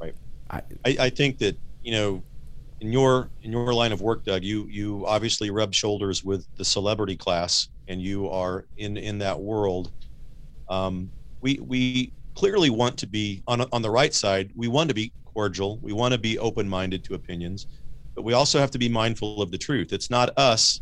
[0.00, 0.14] Right.
[0.50, 2.22] I, I think that you know,
[2.80, 6.64] in your in your line of work, Doug, you you obviously rub shoulders with the
[6.64, 9.90] celebrity class, and you are in in that world
[10.68, 14.52] um, we we clearly want to be on on the right side.
[14.54, 15.78] We want to be cordial.
[15.82, 17.66] We want to be open minded to opinions,
[18.16, 19.92] but we also have to be mindful of the truth.
[19.92, 20.80] It's not us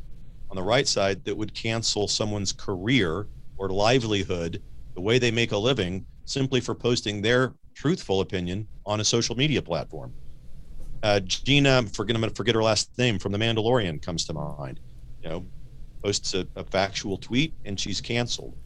[0.51, 3.29] on the right side that would cancel someone's career
[3.59, 4.63] or livelihood,
[4.95, 9.37] the way they make a living, simply for posting their truthful opinion on a social
[9.37, 10.15] media platform.
[11.03, 14.33] Uh, Gina, forget I'm going to forget her last name from The Mandalorian comes to
[14.33, 14.81] mind.
[15.23, 15.47] You know,
[16.05, 18.57] posts a, a factual tweet and she's canceled.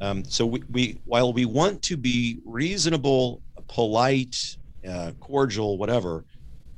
[0.00, 4.36] Um, so we, we, while we want to be reasonable, polite,
[4.86, 6.24] uh, cordial, whatever,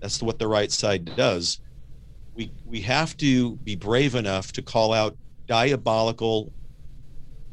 [0.00, 1.60] that's what the right side does.
[2.34, 5.16] We we have to be brave enough to call out
[5.48, 6.52] diabolical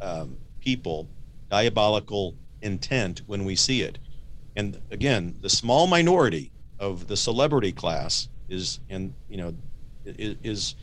[0.02, 1.10] um, people,
[1.50, 3.98] diabolical intent when we see it.
[4.56, 9.56] And again, the small minority of the celebrity class is, and you know,
[10.06, 10.76] is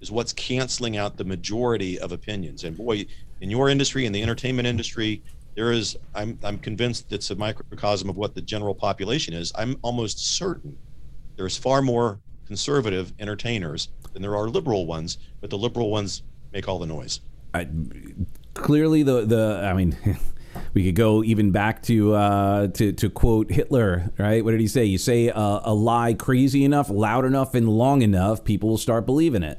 [0.00, 2.64] is what's canceling out the majority of opinions.
[2.64, 3.06] And boy,
[3.42, 5.20] in your industry, in the entertainment industry,
[5.56, 5.98] there is.
[6.14, 9.52] I'm I'm convinced it's a microcosm of what the general population is.
[9.54, 10.78] I'm almost certain
[11.36, 16.22] there's far more conservative entertainers than there are liberal ones, but the liberal ones
[16.52, 17.20] make all the noise.
[17.52, 17.68] I,
[18.54, 19.96] clearly, the the I mean.
[20.74, 24.44] we could go even back to uh, to to quote Hitler, right?
[24.44, 24.84] What did he say?
[24.84, 29.04] You say a, a lie crazy enough, loud enough, and long enough, people will start
[29.04, 29.58] believing it.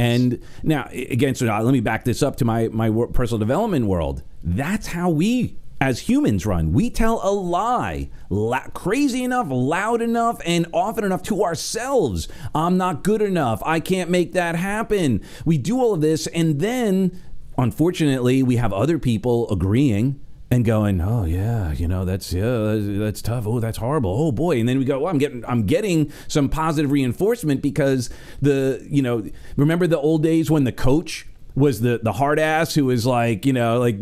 [0.00, 3.84] And now, again, so now let me back this up to my my personal development
[3.84, 4.22] world.
[4.42, 6.72] That's how we as humans run.
[6.72, 12.28] We tell a lie la- crazy enough, loud enough, and often enough to ourselves.
[12.54, 13.62] I'm not good enough.
[13.66, 15.22] I can't make that happen.
[15.44, 17.20] We do all of this, and then
[17.58, 20.18] unfortunately, we have other people agreeing
[20.50, 23.46] and going, oh yeah, you know that's yeah that's tough.
[23.46, 24.10] Oh, that's horrible.
[24.10, 28.10] Oh boy, and then we go, well, I'm getting I'm getting some positive reinforcement because
[28.42, 29.24] the you know
[29.56, 33.46] remember the old days when the coach was the the hard ass who was like
[33.46, 33.98] you know like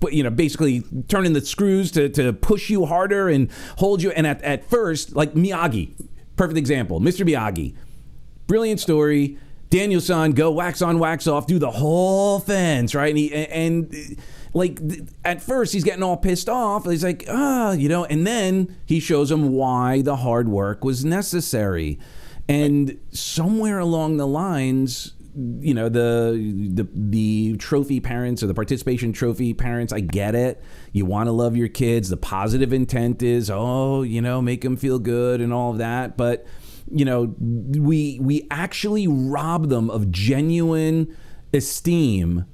[0.00, 4.10] but you know basically turning the screws to, to push you harder and hold you
[4.12, 5.90] and at, at first like miyagi
[6.36, 7.74] perfect example mr miyagi
[8.46, 9.36] brilliant story
[9.70, 14.18] daniel-san go wax on wax off do the whole fence right and he and
[14.54, 14.80] like
[15.24, 16.84] at first he's getting all pissed off.
[16.84, 21.04] He's like, ah, you know, and then he shows him why the hard work was
[21.04, 21.98] necessary.
[22.48, 25.12] And somewhere along the lines,
[25.60, 30.62] you know, the the the trophy parents or the participation trophy parents, I get it.
[30.92, 32.08] You want to love your kids.
[32.08, 36.16] The positive intent is, oh, you know, make them feel good and all of that,
[36.16, 36.46] but
[36.90, 41.14] you know, we we actually rob them of genuine
[41.52, 42.46] esteem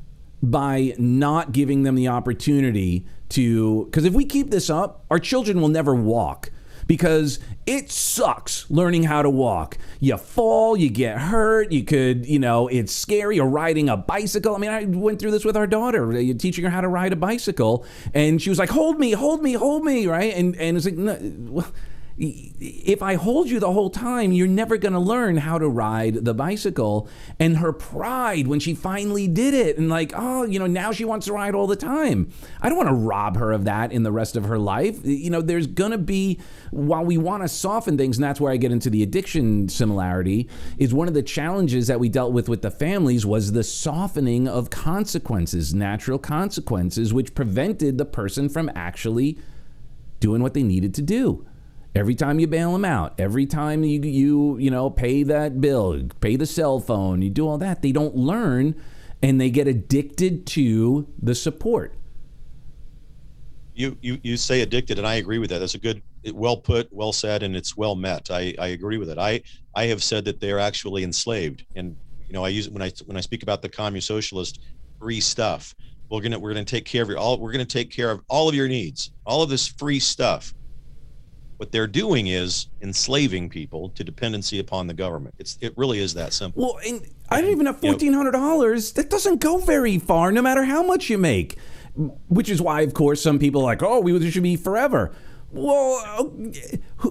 [0.51, 5.61] by not giving them the opportunity to because if we keep this up our children
[5.61, 6.51] will never walk
[6.87, 9.79] because it sucks learning how to walk.
[10.01, 13.37] You fall, you get hurt, you could, you know, it's scary.
[13.37, 14.55] You're riding a bicycle.
[14.55, 17.13] I mean, I went through this with our daughter, uh, teaching her how to ride
[17.13, 20.35] a bicycle, and she was like, "Hold me, hold me, hold me," right?
[20.35, 21.19] And and it's like, no,
[21.49, 21.73] well,
[22.17, 26.25] if I hold you the whole time, you're never going to learn how to ride
[26.25, 27.09] the bicycle.
[27.41, 31.05] And her pride when she finally did it, and like, oh, you know, now she
[31.05, 32.33] wants to ride all the time.
[32.61, 35.05] I don't want to rob her of that in the rest of her life.
[35.05, 36.41] You know, there's going to be,
[36.71, 40.49] while we want to soften things, and that's where I get into the addiction similarity,
[40.79, 44.47] is one of the challenges that we dealt with with the families was the softening
[44.47, 49.39] of consequences, natural consequences, which prevented the person from actually
[50.21, 51.45] doing what they needed to do.
[51.95, 56.09] Every time you bail them out, every time you you you know pay that bill,
[56.21, 58.75] pay the cell phone, you do all that, they don't learn
[59.23, 61.95] and they get addicted to the support.
[63.75, 65.61] You you you say addicted and I agree with that.
[65.61, 68.29] That's a good well put, well said and it's well met.
[68.29, 69.19] I I agree with it.
[69.19, 69.43] I
[69.77, 73.17] I have said that they're actually enslaved and you know I use when I when
[73.17, 74.59] I speak about the commune socialist
[74.99, 75.73] free stuff.
[76.11, 78.49] We're gonna we're gonna take care of your all we're gonna take care of all
[78.49, 80.53] of your needs, all of this free stuff
[81.57, 85.35] what they're doing is enslaving people to dependency upon the government.
[85.39, 86.63] It's it really is that simple.
[86.63, 88.93] Well, and I don't even have fourteen hundred dollars.
[88.93, 91.57] That doesn't go very far, no matter how much you make.
[92.29, 95.13] Which is why, of course, some people are like, oh, we should be forever.
[95.53, 96.43] Well,
[96.99, 97.11] uh,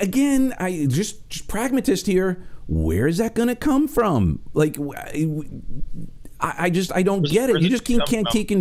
[0.00, 2.44] again, I just, just pragmatist here.
[2.66, 4.40] Where is that going to come from?
[4.52, 4.76] Like,
[6.40, 7.62] I, I just I don't get it.
[7.62, 8.52] You just can't can't take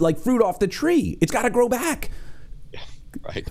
[0.00, 1.18] like fruit off the tree.
[1.20, 2.10] It's got to grow back
[3.22, 3.48] right?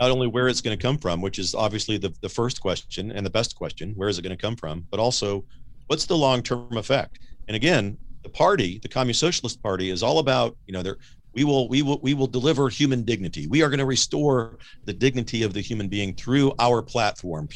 [0.00, 3.12] Not only where it's going to come from, which is obviously the, the first question
[3.12, 4.86] and the best question, where is it going to come from?
[4.90, 5.44] But also,
[5.86, 7.18] what's the long term effect?
[7.48, 10.98] And again, the party, the Communist Socialist Party, is all about you know, they're
[11.34, 13.46] we will we will we will deliver human dignity.
[13.46, 17.48] We are going to restore the dignity of the human being through our platform,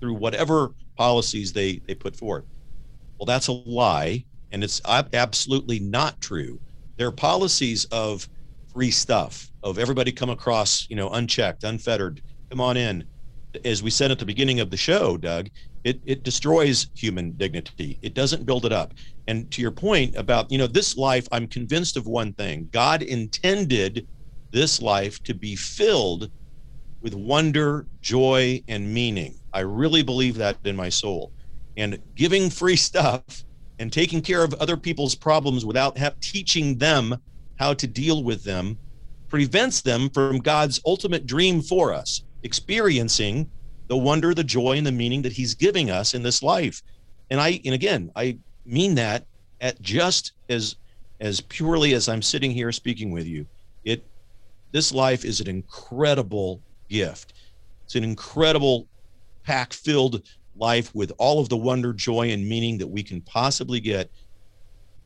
[0.00, 2.44] through whatever policies they they put forth.
[3.18, 6.58] Well, that's a lie, and it's absolutely not true.
[6.96, 8.28] Their policies of
[8.72, 13.04] free stuff of everybody come across, you know, unchecked, unfettered, come on in.
[13.64, 15.48] As we said at the beginning of the show, Doug,
[15.82, 17.98] it, it destroys human dignity.
[18.02, 18.94] It doesn't build it up.
[19.26, 23.02] And to your point about, you know, this life, I'm convinced of one thing God
[23.02, 24.06] intended
[24.52, 26.30] this life to be filled
[27.00, 29.34] with wonder, joy, and meaning.
[29.52, 31.32] I really believe that in my soul.
[31.76, 33.22] And giving free stuff
[33.78, 37.16] and taking care of other people's problems without have, teaching them
[37.60, 38.78] how to deal with them
[39.28, 43.50] prevents them from God's ultimate dream for us, experiencing
[43.86, 46.82] the wonder, the joy, and the meaning that He's giving us in this life.
[47.30, 49.26] And I, and again, I mean that
[49.60, 50.76] at just as
[51.20, 53.46] as purely as I'm sitting here speaking with you.
[53.84, 54.06] It
[54.72, 57.34] this life is an incredible gift.
[57.84, 58.88] It's an incredible
[59.42, 60.22] pack filled
[60.56, 64.10] life with all of the wonder, joy, and meaning that we can possibly get.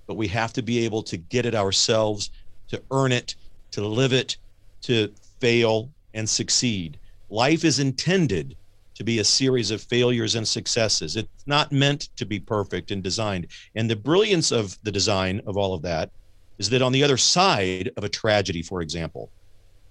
[0.07, 2.31] But we have to be able to get it ourselves,
[2.69, 3.35] to earn it,
[3.73, 4.37] to live it,
[4.83, 6.99] to fail and succeed.
[7.31, 8.57] Life is intended
[8.95, 11.17] to be a series of failures and successes.
[11.17, 13.49] It's not meant to be perfect and designed.
[13.75, 16.11] And the brilliance of the design of all of that
[16.59, 19.31] is that on the other side of a tragedy, for example,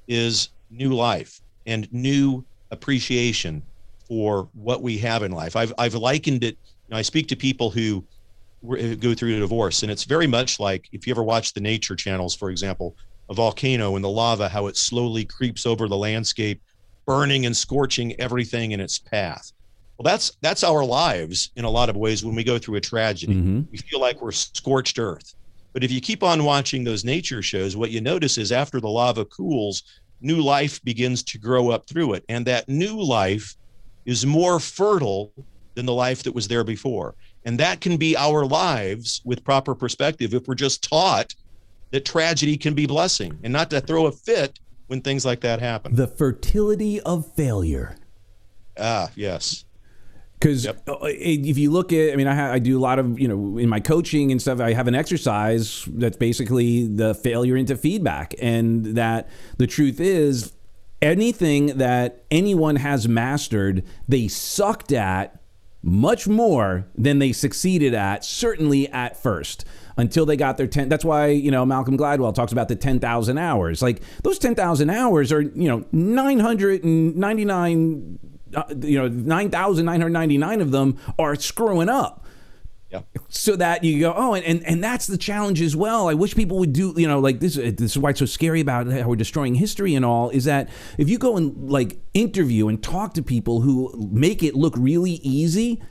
[0.08, 3.62] is new life and new appreciation
[4.08, 5.56] for what we have in life.
[5.56, 6.58] I've, I've likened it,
[6.88, 8.06] you know, I speak to people who
[8.64, 11.96] go through a divorce, and it's very much like if you ever watch the nature
[11.96, 12.96] channels, for example,
[13.30, 16.62] a volcano and the lava, how it slowly creeps over the landscape,
[17.06, 19.52] burning and scorching everything in its path.
[19.98, 22.82] Well, that's that's our lives in a lot of ways when we go through a
[22.82, 23.36] tragedy.
[23.36, 23.62] Mm-hmm.
[23.72, 25.36] We feel like we're scorched earth.
[25.74, 28.90] But if you keep on watching those nature shows, what you notice is after the
[28.90, 29.84] lava cools,
[30.22, 32.24] new life begins to grow up through it.
[32.30, 33.56] And that new life
[34.06, 35.34] is more fertile
[35.76, 37.16] than the life that was there before.
[37.46, 41.36] And that can be our lives with proper perspective if we're just taught
[41.92, 45.60] that tragedy can be blessing and not to throw a fit when things like that
[45.60, 45.96] happen.
[45.96, 47.96] The fertility of failure.
[48.78, 49.66] Ah, yes.
[50.40, 50.82] Because yep.
[50.88, 53.58] Uh, if you look at, I mean, I, I, do a lot of, you know,
[53.58, 58.36] in my coaching and stuff, I have an exercise that's basically the failure into feedback.
[58.42, 60.54] And that the truth is,
[61.02, 65.40] anything that anyone has mastered, they sucked at
[65.84, 69.66] much more than they succeeded at, certainly at first
[69.98, 73.38] until they got their 10 that's why you know malcolm gladwell talks about the 10000
[73.38, 73.80] hours.
[73.82, 78.20] Like those 10000 hours are you know 999
[78.56, 82.23] uh, you know 9999 of them are screwing up
[83.30, 86.08] So that you go, oh, and, and, and that's the challenge as well.
[86.08, 87.56] I wish people would do, you know, like this.
[87.56, 90.30] This is why it's so scary about how we're destroying history and all.
[90.30, 94.56] Is that if you go and like interview and talk to people who make it
[94.56, 95.82] look really easy,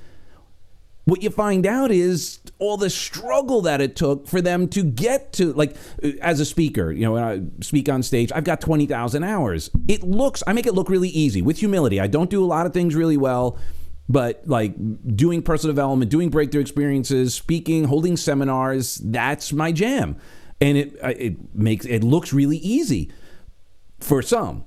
[1.04, 5.32] what you find out is all the struggle that it took for them to get
[5.32, 5.76] to like
[6.20, 10.02] as a speaker you know when i speak on stage i've got 20000 hours it
[10.02, 12.72] looks i make it look really easy with humility i don't do a lot of
[12.72, 13.58] things really well
[14.08, 14.74] but like
[15.16, 20.16] doing personal development doing breakthrough experiences speaking holding seminars that's my jam
[20.60, 23.10] and it it makes it looks really easy
[24.00, 24.64] for some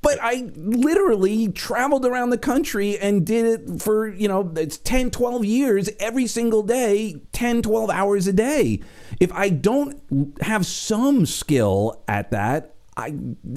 [0.00, 5.10] but I literally traveled around the country and did it for, you know, it's 10,
[5.10, 8.80] 12 years every single day, 10, 12 hours a day.
[9.18, 10.00] If I don't
[10.40, 13.14] have some skill at that, I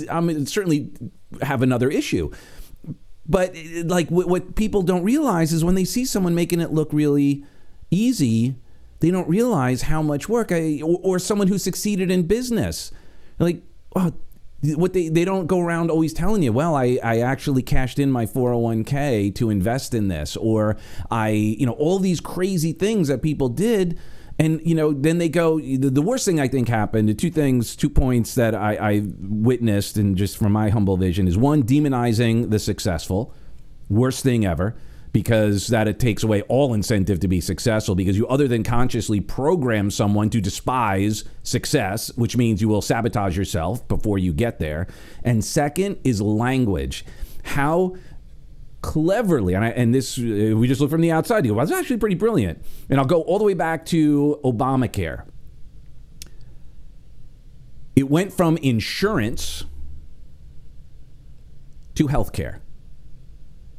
[0.09, 0.91] I'm certainly
[1.41, 2.31] have another issue.
[3.31, 6.89] But eh, like what people don't realize is when they see someone making it look
[6.91, 7.45] really
[7.89, 8.55] easy,
[8.99, 12.91] they don't realize how much work I or, or someone who succeeded in business.
[13.39, 13.63] Like,
[13.95, 14.11] oh,
[14.63, 18.11] what they, they don't go around always telling you, well, I, I actually cashed in
[18.11, 20.77] my 401k to invest in this, or
[21.09, 23.97] I, you know, all these crazy things that people did.
[24.39, 27.29] And, you know, then they go, the, the worst thing I think happened, the two
[27.29, 31.63] things, two points that I, I witnessed, and just from my humble vision, is one,
[31.63, 33.33] demonizing the successful,
[33.89, 34.75] worst thing ever
[35.13, 39.19] because that it takes away all incentive to be successful because you other than consciously
[39.19, 44.87] program someone to despise success which means you will sabotage yourself before you get there.
[45.23, 47.05] And second is language.
[47.43, 47.95] How
[48.81, 51.63] cleverly and, I, and this uh, we just look from the outside you go well,
[51.63, 52.63] it's actually pretty brilliant.
[52.89, 55.25] And i'll go all the way back to obamacare.
[57.95, 59.65] It went from insurance
[61.95, 62.59] to healthcare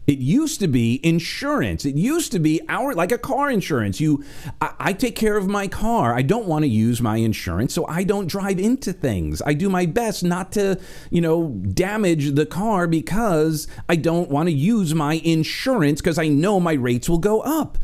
[0.06, 1.84] it used to be insurance.
[1.84, 4.00] It used to be our like a car insurance.
[4.00, 4.24] You,
[4.60, 6.14] I, I, take care of my car.
[6.14, 9.40] I don't want to use my insurance, so I don't drive into things.
[9.46, 10.80] I do my best not to,
[11.10, 16.28] you know, damage the car because I don't want to use my insurance because I
[16.28, 17.78] know my rates will go up.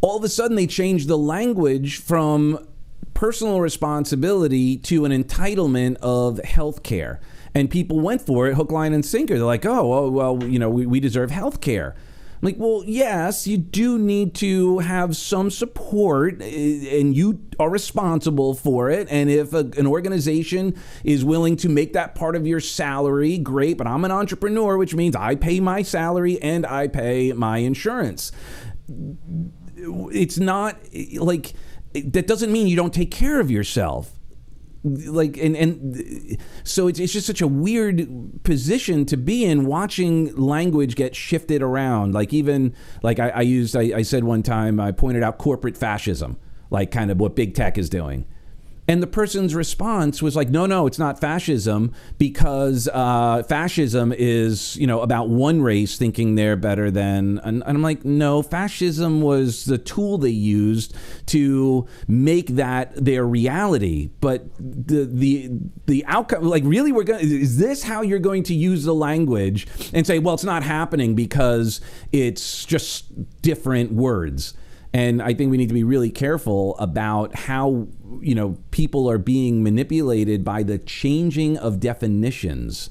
[0.00, 2.66] All of a sudden, they change the language from
[3.12, 7.20] personal responsibility to an entitlement of health care
[7.54, 9.34] and people went for it hook, line, and sinker.
[9.34, 11.94] They're like, oh, well, well you know, we, we deserve health care.
[12.40, 17.68] I'm like, well, yes, you do need to have some support, eh, and you are
[17.68, 19.08] responsible for it.
[19.10, 23.76] And if a, an organization is willing to make that part of your salary, great.
[23.76, 28.30] But I'm an entrepreneur, which means I pay my salary and I pay my insurance.
[29.76, 30.78] It's not
[31.16, 31.54] like
[31.92, 34.17] that doesn't mean you don't take care of yourself
[34.84, 38.08] like and and so it's, it's just such a weird
[38.44, 42.14] position to be in watching language get shifted around.
[42.14, 45.76] Like even like i, I used I, I said one time i pointed out corporate
[45.76, 46.38] fascism
[46.70, 48.26] like kind of what big tech is doing
[48.88, 54.76] and the person's response was like, no, no, it's not fascism because uh, fascism is,
[54.76, 57.38] you know, about one race thinking they're better than.
[57.44, 63.26] And, and I'm like, no, fascism was the tool they used to make that their
[63.26, 64.08] reality.
[64.22, 65.50] But the the
[65.84, 67.20] the outcome, like, really, we're going.
[67.20, 71.14] Is this how you're going to use the language and say, well, it's not happening
[71.14, 74.54] because it's just different words?
[74.94, 77.88] And I think we need to be really careful about how
[78.20, 82.90] you know people are being manipulated by the changing of definitions.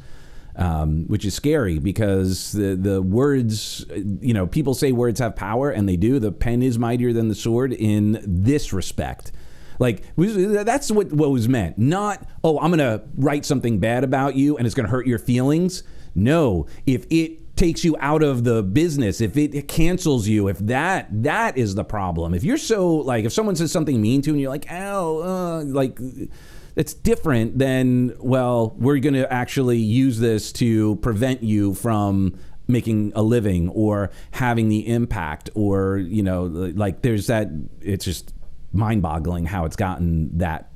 [0.60, 5.70] Um, which is scary because the the words, you know, people say words have power,
[5.70, 6.18] and they do.
[6.18, 9.32] The pen is mightier than the sword in this respect.
[9.78, 11.78] Like that's what what was meant.
[11.78, 15.84] Not oh, I'm gonna write something bad about you, and it's gonna hurt your feelings.
[16.16, 21.08] No, if it takes you out of the business, if it cancels you, if that
[21.24, 22.34] that is the problem.
[22.34, 25.18] If you're so like if someone says something mean to you and you're like, "Ow,"
[25.20, 26.00] uh, like
[26.76, 32.38] it's different than well, we're going to actually use this to prevent you from
[32.68, 37.48] making a living or having the impact or, you know, like there's that
[37.82, 38.34] it's just
[38.74, 40.70] mind-boggling how it's gotten that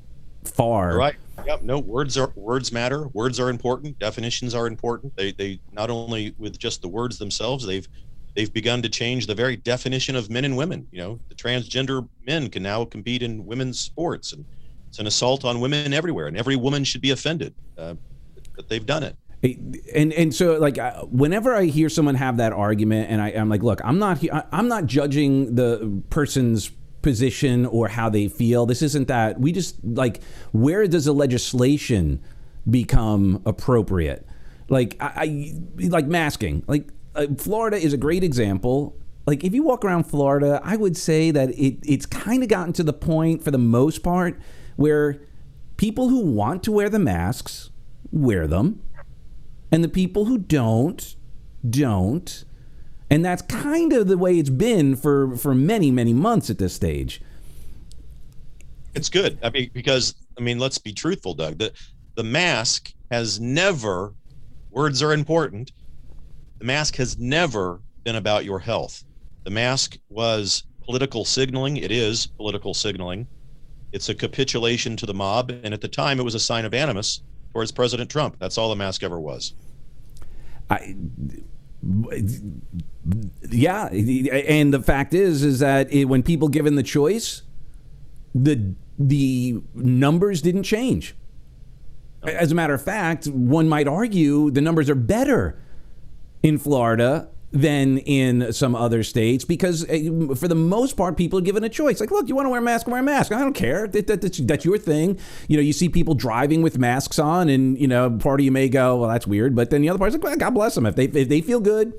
[0.43, 0.97] far.
[0.97, 1.15] Right.
[1.45, 1.63] Yep.
[1.63, 3.07] No words are words matter.
[3.09, 3.99] Words are important.
[3.99, 5.15] Definitions are important.
[5.15, 7.87] They they not only with just the words themselves, they've
[8.35, 10.87] they've begun to change the very definition of men and women.
[10.91, 14.45] You know, the transgender men can now compete in women's sports, and
[14.87, 17.95] it's an assault on women everywhere, and every woman should be offended uh,
[18.55, 19.15] that they've done it.
[19.95, 20.77] And and so like
[21.09, 24.67] whenever I hear someone have that argument, and I, I'm like, look, I'm not I'm
[24.67, 26.71] not judging the person's
[27.02, 28.66] position or how they feel.
[28.66, 29.39] This isn't that.
[29.39, 30.22] We just like
[30.52, 32.22] where does the legislation
[32.70, 34.26] become appropriate?
[34.70, 36.64] Like I, I like masking.
[36.68, 38.97] Like uh, Florida is a great example.
[39.26, 42.74] Like if you walk around Florida, I would say that it it's kind of gotten
[42.74, 44.39] to the point for the most part
[44.76, 45.22] where
[45.78, 47.70] people who want to wear the masks
[48.12, 48.82] wear them
[49.72, 51.16] and the people who don't
[51.68, 52.43] don't
[53.12, 56.74] and that's kind of the way it's been for, for many, many months at this
[56.74, 57.22] stage.
[58.95, 59.38] It's good.
[59.43, 61.57] I mean, because, I mean, let's be truthful, Doug.
[61.57, 61.74] The,
[62.16, 64.14] the mask has never,
[64.70, 65.74] words are important.
[66.59, 69.03] The mask has never been about your health.
[69.43, 71.78] The mask was political signaling.
[71.78, 73.28] It is political signaling.
[73.91, 75.51] It's a capitulation to the mob.
[75.51, 78.38] And at the time, it was a sign of animus towards President Trump.
[78.39, 79.53] That's all the mask ever was.
[80.70, 80.95] I
[83.49, 87.41] yeah, and the fact is, is that it, when people given the choice,
[88.36, 91.15] the the numbers didn't change.
[92.23, 95.59] As a matter of fact, one might argue the numbers are better
[96.43, 101.41] in Florida than in some other states because eh, for the most part people are
[101.41, 101.99] given a choice.
[101.99, 103.32] Like look you want to wear a mask wear a mask.
[103.32, 103.88] I don't care.
[103.88, 105.20] That, that, that's, that's your thing.
[105.47, 108.52] You know you see people driving with masks on and you know part of you
[108.52, 109.56] may go well that's weird.
[109.56, 111.60] But then the other part's like well, god bless them if they if they feel
[111.60, 111.93] good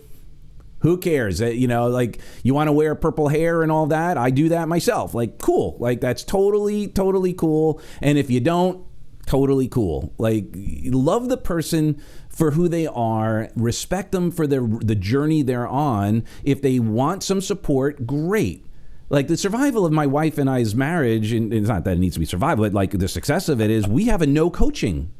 [0.78, 1.40] who cares?
[1.40, 4.16] Eh, you know like you want to wear purple hair and all that?
[4.16, 5.14] I do that myself.
[5.14, 5.76] Like cool.
[5.78, 7.80] Like that's totally totally cool.
[8.00, 8.86] And if you don't
[9.26, 10.12] totally cool.
[10.18, 15.68] Like love the person for who they are, respect them for their the journey they're
[15.68, 16.24] on.
[16.42, 18.66] If they want some support, great.
[19.10, 22.14] Like the survival of my wife and I's marriage, and it's not that it needs
[22.14, 25.12] to be survival, but like the success of it is we have a no coaching,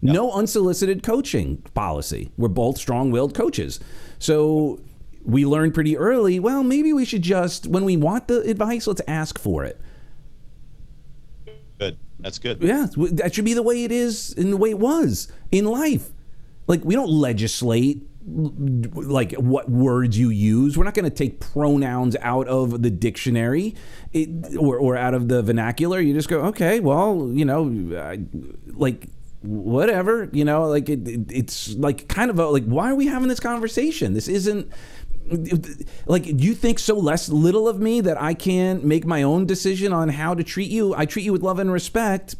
[0.00, 0.14] yep.
[0.14, 2.32] no unsolicited coaching policy.
[2.36, 3.78] We're both strong willed coaches.
[4.18, 4.80] So
[5.24, 9.02] we learned pretty early, well, maybe we should just, when we want the advice, let's
[9.06, 9.80] ask for it.
[11.78, 11.98] Good.
[12.18, 12.60] That's good.
[12.60, 16.10] Yeah, that should be the way it is and the way it was in life.
[16.66, 20.76] Like we don't legislate like what words you use.
[20.76, 23.76] We're not going to take pronouns out of the dictionary
[24.12, 26.00] it, or, or out of the vernacular.
[26.00, 27.62] You just go, okay, well, you know,
[28.72, 29.08] like
[29.42, 33.06] whatever, you know, like it, it, it's like kind of a, like, why are we
[33.06, 34.14] having this conversation?
[34.14, 34.72] This isn't
[36.06, 39.92] like you think so less little of me that I can't make my own decision
[39.92, 40.94] on how to treat you.
[40.94, 42.36] I treat you with love and respect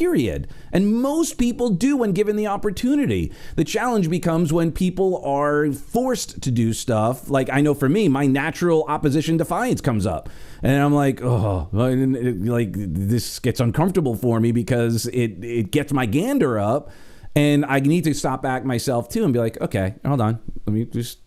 [0.00, 0.48] period.
[0.72, 3.30] And most people do when given the opportunity.
[3.56, 7.28] The challenge becomes when people are forced to do stuff.
[7.28, 10.30] Like I know for me, my natural opposition defiance comes up.
[10.62, 16.06] And I'm like, oh, like this gets uncomfortable for me because it, it gets my
[16.06, 16.90] gander up.
[17.36, 20.38] And I need to stop back myself too and be like, okay, hold on.
[20.64, 21.18] Let me just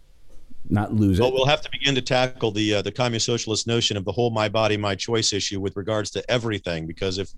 [0.67, 1.31] not lose well, it.
[1.33, 4.11] Well, we'll have to begin to tackle the uh, the communist socialist notion of the
[4.11, 6.87] whole my body, my choice issue with regards to everything.
[6.87, 7.29] Because if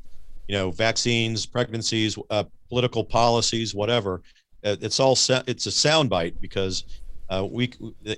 [0.47, 4.21] you know vaccines, pregnancies, uh, political policies, whatever,
[4.63, 6.83] uh, it's all it's a soundbite because
[7.29, 7.71] uh, we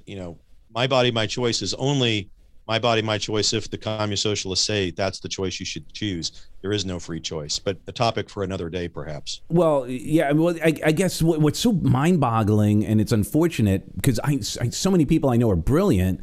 [0.05, 0.37] you know
[0.73, 2.29] my body, my choice is only
[2.67, 3.53] my body, my choice.
[3.53, 7.19] If the communist socialists say that's the choice you should choose, there is no free
[7.19, 7.59] choice.
[7.59, 9.41] But a topic for another day, perhaps.
[9.49, 10.31] Well, yeah.
[10.33, 14.91] Well, I, I guess what, what's so mind-boggling, and it's unfortunate because I, I, so
[14.91, 16.21] many people I know are brilliant.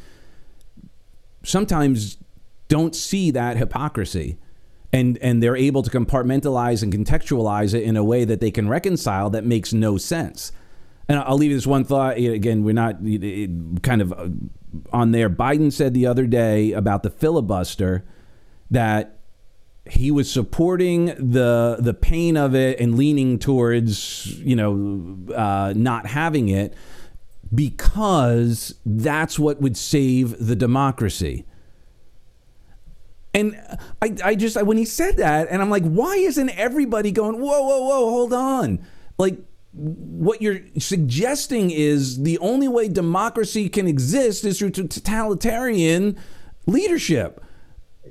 [1.43, 2.19] Sometimes
[2.69, 4.39] don't see that hypocrisy.
[4.95, 8.69] And, and they're able to compartmentalize and contextualize it in a way that they can
[8.69, 10.53] reconcile that makes no sense.
[11.09, 12.17] And I'll leave this one thought.
[12.17, 12.99] Again, we're not
[13.83, 14.29] kind of uh,
[14.93, 15.29] on there.
[15.29, 18.05] Biden said the other day about the filibuster
[18.71, 19.19] that
[19.91, 26.07] he was supporting the the pain of it and leaning towards you know uh, not
[26.07, 26.75] having it
[27.55, 31.45] because that's what would save the democracy.
[33.35, 33.61] And
[34.01, 37.41] I, I just when he said that, and I'm like, why isn't everybody going?
[37.41, 38.87] Whoa, whoa, whoa, hold on,
[39.19, 39.39] like
[39.73, 46.17] what you're suggesting is the only way democracy can exist is through totalitarian
[46.67, 47.45] leadership,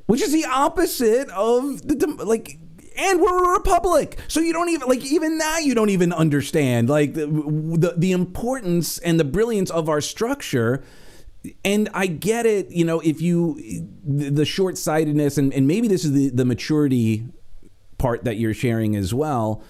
[0.08, 2.60] which is the opposite of the like.
[2.96, 6.90] And we're a republic, so you don't even like even now you don't even understand
[6.90, 10.84] like the the, the importance and the brilliance of our structure.
[11.66, 16.06] And I get it, you know, if you the short sightedness and, and maybe this
[16.06, 17.26] is the, the maturity
[17.98, 19.64] part that you're sharing as well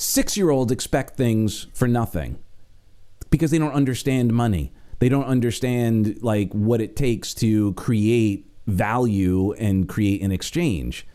[0.00, 2.38] Six year olds expect things for nothing
[3.28, 4.72] because they don't understand money.
[4.98, 11.06] They don't understand like what it takes to create value and create an exchange.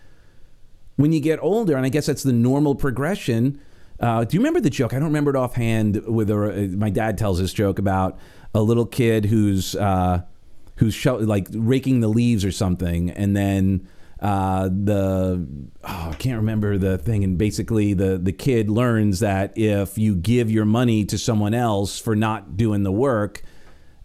[0.98, 3.60] When you get older, and I guess that's the normal progression.
[4.00, 4.94] Uh, do you remember the joke?
[4.94, 6.06] I don't remember it offhand.
[6.06, 8.20] With a, my dad tells this joke about
[8.56, 10.22] a little kid who's uh,
[10.78, 13.88] who's like raking the leaves or something, and then
[14.22, 15.46] uh, the
[15.84, 20.16] oh, I can't remember the thing, and basically the the kid learns that if you
[20.16, 23.44] give your money to someone else for not doing the work,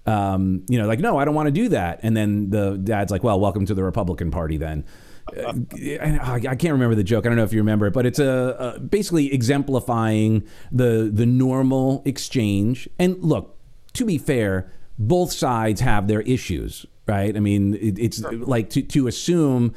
[0.04, 3.12] um, you know, like no, I don't want to do that, and then the dad's
[3.12, 4.84] like, well, welcome to the Republican Party then.
[5.28, 5.52] Uh,
[6.00, 7.24] I can't remember the joke.
[7.24, 11.24] I don't know if you remember it, but it's a, a basically exemplifying the the
[11.24, 12.88] normal exchange.
[12.98, 13.59] And look,
[13.94, 17.36] to be fair, both sides have their issues, right?
[17.36, 18.32] I mean, it, it's sure.
[18.32, 19.74] like to, to assume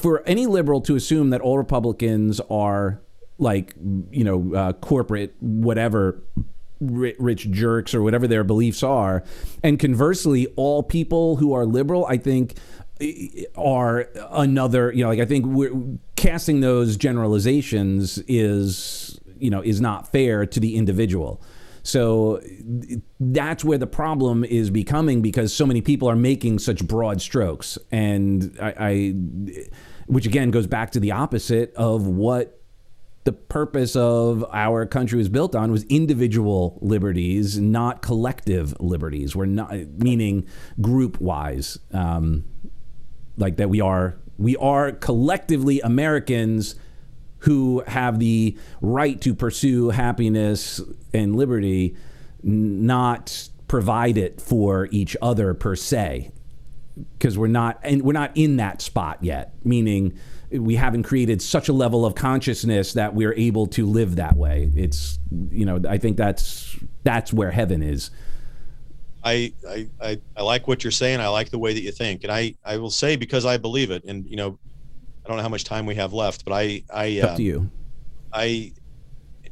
[0.00, 3.00] for any liberal to assume that all Republicans are
[3.38, 3.74] like,
[4.10, 6.22] you know, uh, corporate, whatever
[6.80, 9.22] rich jerks or whatever their beliefs are.
[9.62, 12.54] And conversely, all people who are liberal, I think,
[13.56, 19.80] are another, you know, like I think we're casting those generalizations is, you know, is
[19.80, 21.42] not fair to the individual.
[21.86, 22.40] So
[23.20, 27.78] that's where the problem is becoming because so many people are making such broad strokes,
[27.92, 29.14] and I, I
[30.06, 32.60] which again goes back to the opposite of what
[33.22, 39.36] the purpose of our country was built on was individual liberties, not collective liberties.
[39.36, 40.46] We're not meaning
[40.80, 42.44] group wise, um,
[43.36, 46.74] like that we are we are collectively Americans
[47.40, 50.80] who have the right to pursue happiness
[51.12, 51.94] and liberty,
[52.42, 56.30] not provide it for each other per se,
[57.18, 59.54] because we're not and we're not in that spot yet.
[59.64, 60.18] Meaning,
[60.50, 64.70] we haven't created such a level of consciousness that we're able to live that way.
[64.74, 65.18] It's
[65.50, 68.10] you know I think that's that's where heaven is.
[69.24, 71.18] I, I, I, like what you're saying.
[71.18, 72.22] I like the way that you think.
[72.22, 74.56] And I, I will say, because I believe it, and, you know,
[75.26, 77.44] I don't know how much time we have left, but I, I, up to uh,
[77.44, 77.70] you.
[78.32, 78.72] I,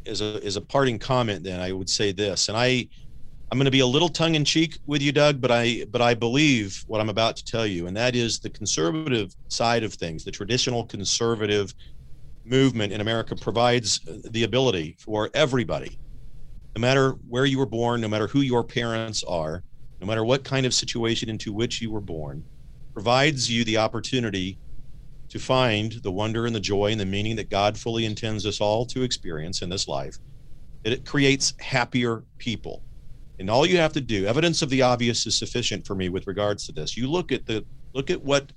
[0.06, 2.86] as a as a parting comment, then I would say this, and I,
[3.50, 6.00] I'm going to be a little tongue in cheek with you, Doug, but I, but
[6.00, 9.92] I believe what I'm about to tell you, and that is the conservative side of
[9.92, 11.74] things, the traditional conservative
[12.44, 13.98] movement in America provides
[14.30, 15.98] the ability for everybody,
[16.76, 19.64] no matter where you were born, no matter who your parents are,
[20.00, 22.44] no matter what kind of situation into which you were born,
[22.92, 24.56] provides you the opportunity
[25.30, 28.60] to find the wonder and the joy and the meaning that God fully intends us
[28.60, 30.16] all to experience in this life,
[30.84, 32.84] that it creates happier people.
[33.38, 36.26] And all you have to do, evidence of the obvious is sufficient for me with
[36.26, 36.96] regards to this.
[36.96, 37.64] You look at the
[37.94, 38.52] look at what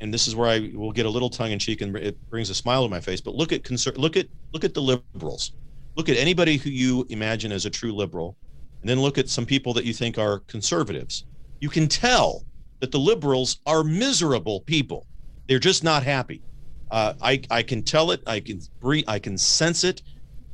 [0.00, 2.50] and this is where I will get a little tongue in cheek and it brings
[2.50, 3.20] a smile to my face.
[3.20, 5.52] But look at conser- look at look at the liberals.
[5.96, 8.36] Look at anybody who you imagine as a true liberal,
[8.82, 11.24] and then look at some people that you think are conservatives.
[11.60, 12.44] You can tell
[12.80, 15.06] that the liberals are miserable people.
[15.48, 16.42] They're just not happy.
[16.90, 18.22] Uh, I I can tell it.
[18.26, 19.04] I can breathe.
[19.08, 20.02] I can sense it.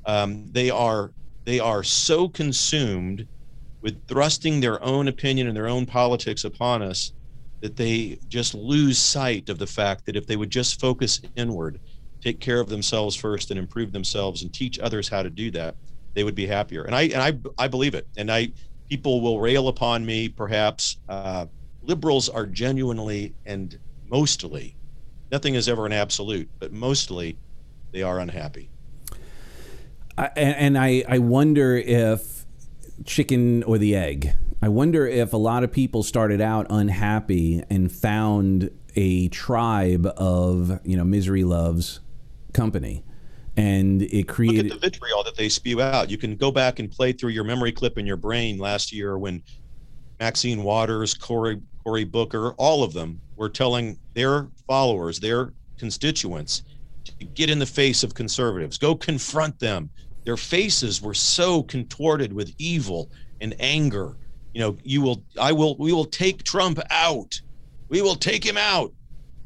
[0.06, 1.12] Um, they are
[1.46, 3.28] they are so consumed
[3.82, 7.12] with thrusting their own opinion and their own politics upon us
[7.62, 11.80] that they just lose sight of the fact that if they would just focus inward,
[12.22, 15.76] take care of themselves first and improve themselves and teach others how to do that,
[16.14, 16.82] they would be happier.
[16.84, 18.06] And I and I I believe it.
[18.16, 18.52] And I
[18.90, 20.98] people will rail upon me perhaps.
[21.08, 21.46] Uh,
[21.82, 24.76] liberals are genuinely and mostly,
[25.32, 27.38] nothing is ever an absolute, but mostly
[27.90, 28.70] they are unhappy.
[30.16, 32.44] I, and I, I wonder if
[33.06, 34.34] chicken or the egg.
[34.60, 40.78] I wonder if a lot of people started out unhappy and found a tribe of
[40.84, 42.00] you know misery loves
[42.52, 43.02] company
[43.56, 46.10] and it created Look at the vitriol that they spew out.
[46.10, 49.18] You can go back and play through your memory clip in your brain last year
[49.18, 49.42] when
[50.22, 51.58] Maxine Waters, Cory
[52.04, 56.62] Booker, all of them were telling their followers, their constituents,
[57.04, 59.90] to get in the face of conservatives, go confront them.
[60.24, 64.14] Their faces were so contorted with evil and anger.
[64.54, 67.40] You know, you will, I will, we will take Trump out.
[67.88, 68.92] We will take him out.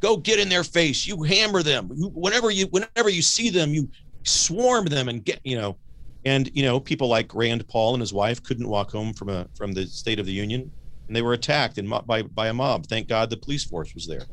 [0.00, 1.06] Go get in their face.
[1.06, 1.88] You hammer them.
[1.88, 3.88] Whenever you, whenever you see them, you
[4.24, 5.78] swarm them and get, you know,
[6.26, 9.46] and you know, people like Rand Paul and his wife couldn't walk home from a
[9.56, 10.70] from the State of the Union
[11.06, 12.86] and they were attacked and by by a mob.
[12.86, 14.24] Thank God the police force was there.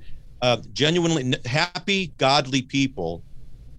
[0.41, 3.23] Uh, genuinely happy, godly people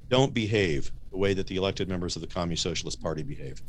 [0.08, 3.60] don't behave the way that the elected members of the Communist Socialist Party behave.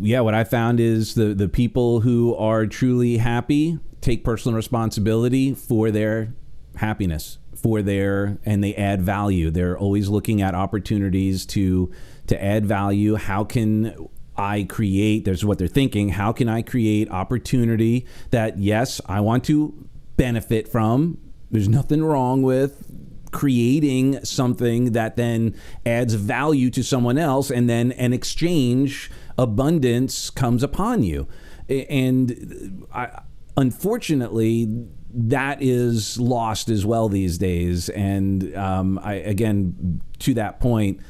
[0.00, 5.54] Yeah, what I found is the the people who are truly happy take personal responsibility
[5.54, 6.34] for their
[6.76, 9.50] happiness, for their and they add value.
[9.50, 11.92] They're always looking at opportunities to
[12.32, 13.16] to add value.
[13.16, 19.00] How can I create, there's what they're thinking, how can I create opportunity that, yes,
[19.06, 21.18] I want to benefit from?
[21.50, 22.86] There's nothing wrong with
[23.32, 25.54] creating something that then
[25.84, 31.28] adds value to someone else, and then an exchange, abundance comes upon you.
[31.68, 33.22] And I,
[33.58, 37.90] unfortunately, that is lost as well these days.
[37.90, 41.00] And um, I, again, to that point,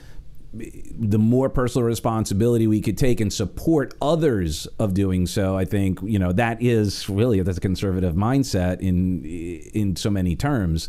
[0.54, 6.00] the more personal responsibility we could take and support others of doing so, I think
[6.02, 10.88] you know that is really that's a conservative mindset in in so many terms.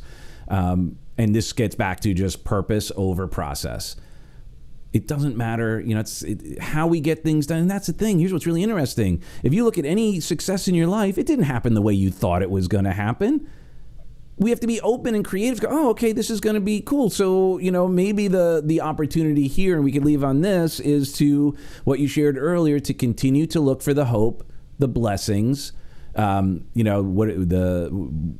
[0.49, 3.95] Um, and this gets back to just purpose over process.
[4.91, 7.60] It doesn't matter, you know, it's it, how we get things done.
[7.60, 8.19] And that's the thing.
[8.19, 9.23] Here's what's really interesting.
[9.44, 12.11] If you look at any success in your life, it didn't happen the way you
[12.11, 13.48] thought it was going to happen
[14.38, 15.62] we have to be open and creative.
[15.62, 17.10] Go, oh, okay, this is going to be cool.
[17.10, 21.14] So you know, maybe the the opportunity here, and we could leave on this, is
[21.14, 24.44] to what you shared earlier to continue to look for the hope,
[24.80, 25.74] the blessings.
[26.16, 28.36] Um, you know, what the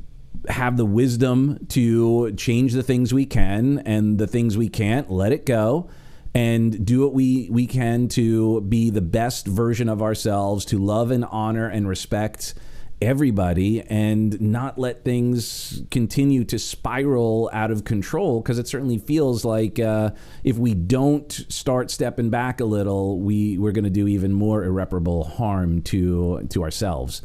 [0.48, 5.32] have the wisdom to change the things we can, and the things we can't, let
[5.32, 5.88] it go
[6.34, 11.10] and do what we, we can to be the best version of ourselves, to love
[11.12, 12.54] and honor and respect
[13.02, 19.44] everybody and not let things continue to spiral out of control because it certainly feels
[19.44, 20.10] like uh,
[20.42, 24.64] if we don't start stepping back a little we we're going to do even more
[24.64, 27.22] irreparable harm to to ourselves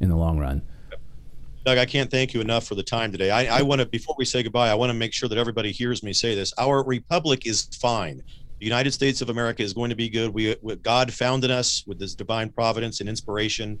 [0.00, 0.62] in the long run
[1.64, 3.30] Doug, I can't thank you enough for the time today.
[3.30, 5.70] I, I want to, before we say goodbye, I want to make sure that everybody
[5.70, 6.52] hears me say this.
[6.58, 8.20] Our republic is fine.
[8.58, 10.34] The United States of America is going to be good.
[10.34, 13.78] We, God founded us with this divine providence and inspiration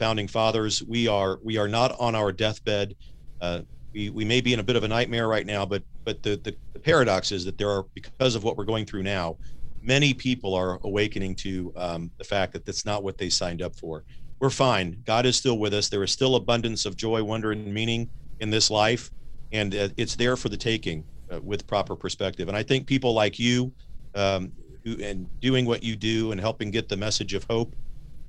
[0.00, 0.82] founding fathers.
[0.82, 2.96] We are we are not on our deathbed.
[3.40, 3.60] Uh,
[3.94, 6.40] we, we may be in a bit of a nightmare right now, but but the,
[6.42, 9.36] the, the paradox is that there are because of what we're going through now,
[9.82, 13.76] many people are awakening to um, the fact that that's not what they signed up
[13.76, 14.02] for.
[14.40, 15.02] We're fine.
[15.04, 15.90] God is still with us.
[15.90, 18.10] There is still abundance of joy, wonder, and meaning
[18.40, 19.10] in this life,
[19.52, 22.48] and uh, it's there for the taking uh, with proper perspective.
[22.48, 23.74] And I think people like you,
[24.14, 24.52] um,
[24.84, 27.76] who and doing what you do and helping get the message of hope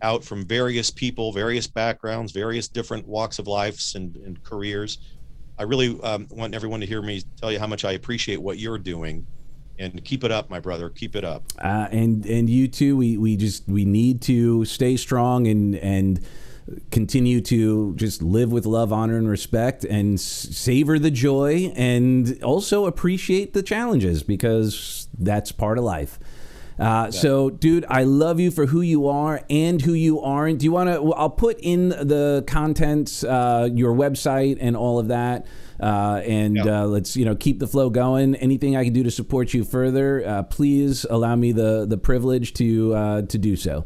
[0.01, 4.99] out from various people, various backgrounds, various different walks of lives and, and careers.
[5.57, 8.57] I really um, want everyone to hear me tell you how much I appreciate what
[8.57, 9.27] you're doing,
[9.77, 10.89] and keep it up, my brother.
[10.89, 11.43] Keep it up.
[11.59, 12.97] Uh, and and you too.
[12.97, 16.25] We we just we need to stay strong and and
[16.89, 22.85] continue to just live with love, honor, and respect, and savor the joy, and also
[22.85, 26.19] appreciate the challenges because that's part of life.
[26.81, 30.57] Uh, so, dude, I love you for who you are and who you aren't.
[30.59, 31.13] Do you want to?
[31.13, 35.45] I'll put in the contents, uh, your website, and all of that.
[35.79, 36.81] Uh, and Yeah.
[36.81, 38.33] uh, let's you know keep the flow going.
[38.35, 42.53] Anything I can do to support you further, uh, please allow me the the privilege
[42.55, 43.85] to uh, to do so.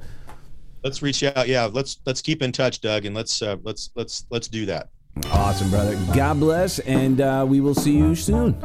[0.84, 1.48] Let's reach out.
[1.50, 4.90] Yeah, let's let's keep in touch, Doug, and let's uh, let's let's let's do that.
[5.32, 5.98] Awesome, brother.
[6.14, 8.56] God bless, and uh, we will see you soon.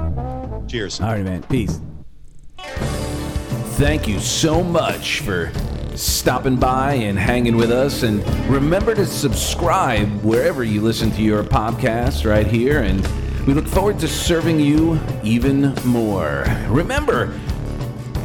[0.69, 1.01] Cheers.
[1.01, 1.43] All right, man.
[1.45, 1.81] Peace.
[3.77, 5.51] Thank you so much for
[5.97, 8.03] stopping by and hanging with us.
[8.03, 12.83] And remember to subscribe wherever you listen to your podcast right here.
[12.83, 13.07] And
[13.47, 16.45] we look forward to serving you even more.
[16.69, 17.29] Remember,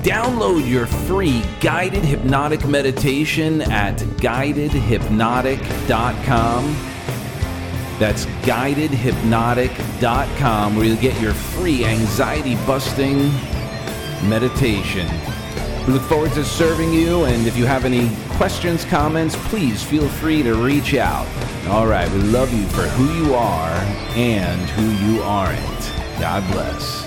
[0.03, 6.91] download your free guided hypnotic meditation at guidedhypnotic.com.
[7.97, 13.31] That's guidedhypnotic.com, where you'll get your free anxiety busting
[14.27, 15.07] meditation.
[15.87, 20.07] We look forward to serving you, and if you have any questions, comments, please feel
[20.07, 21.27] free to reach out.
[21.67, 23.75] All right, we love you for who you are
[24.15, 25.91] and who you aren't.
[26.19, 27.04] God bless.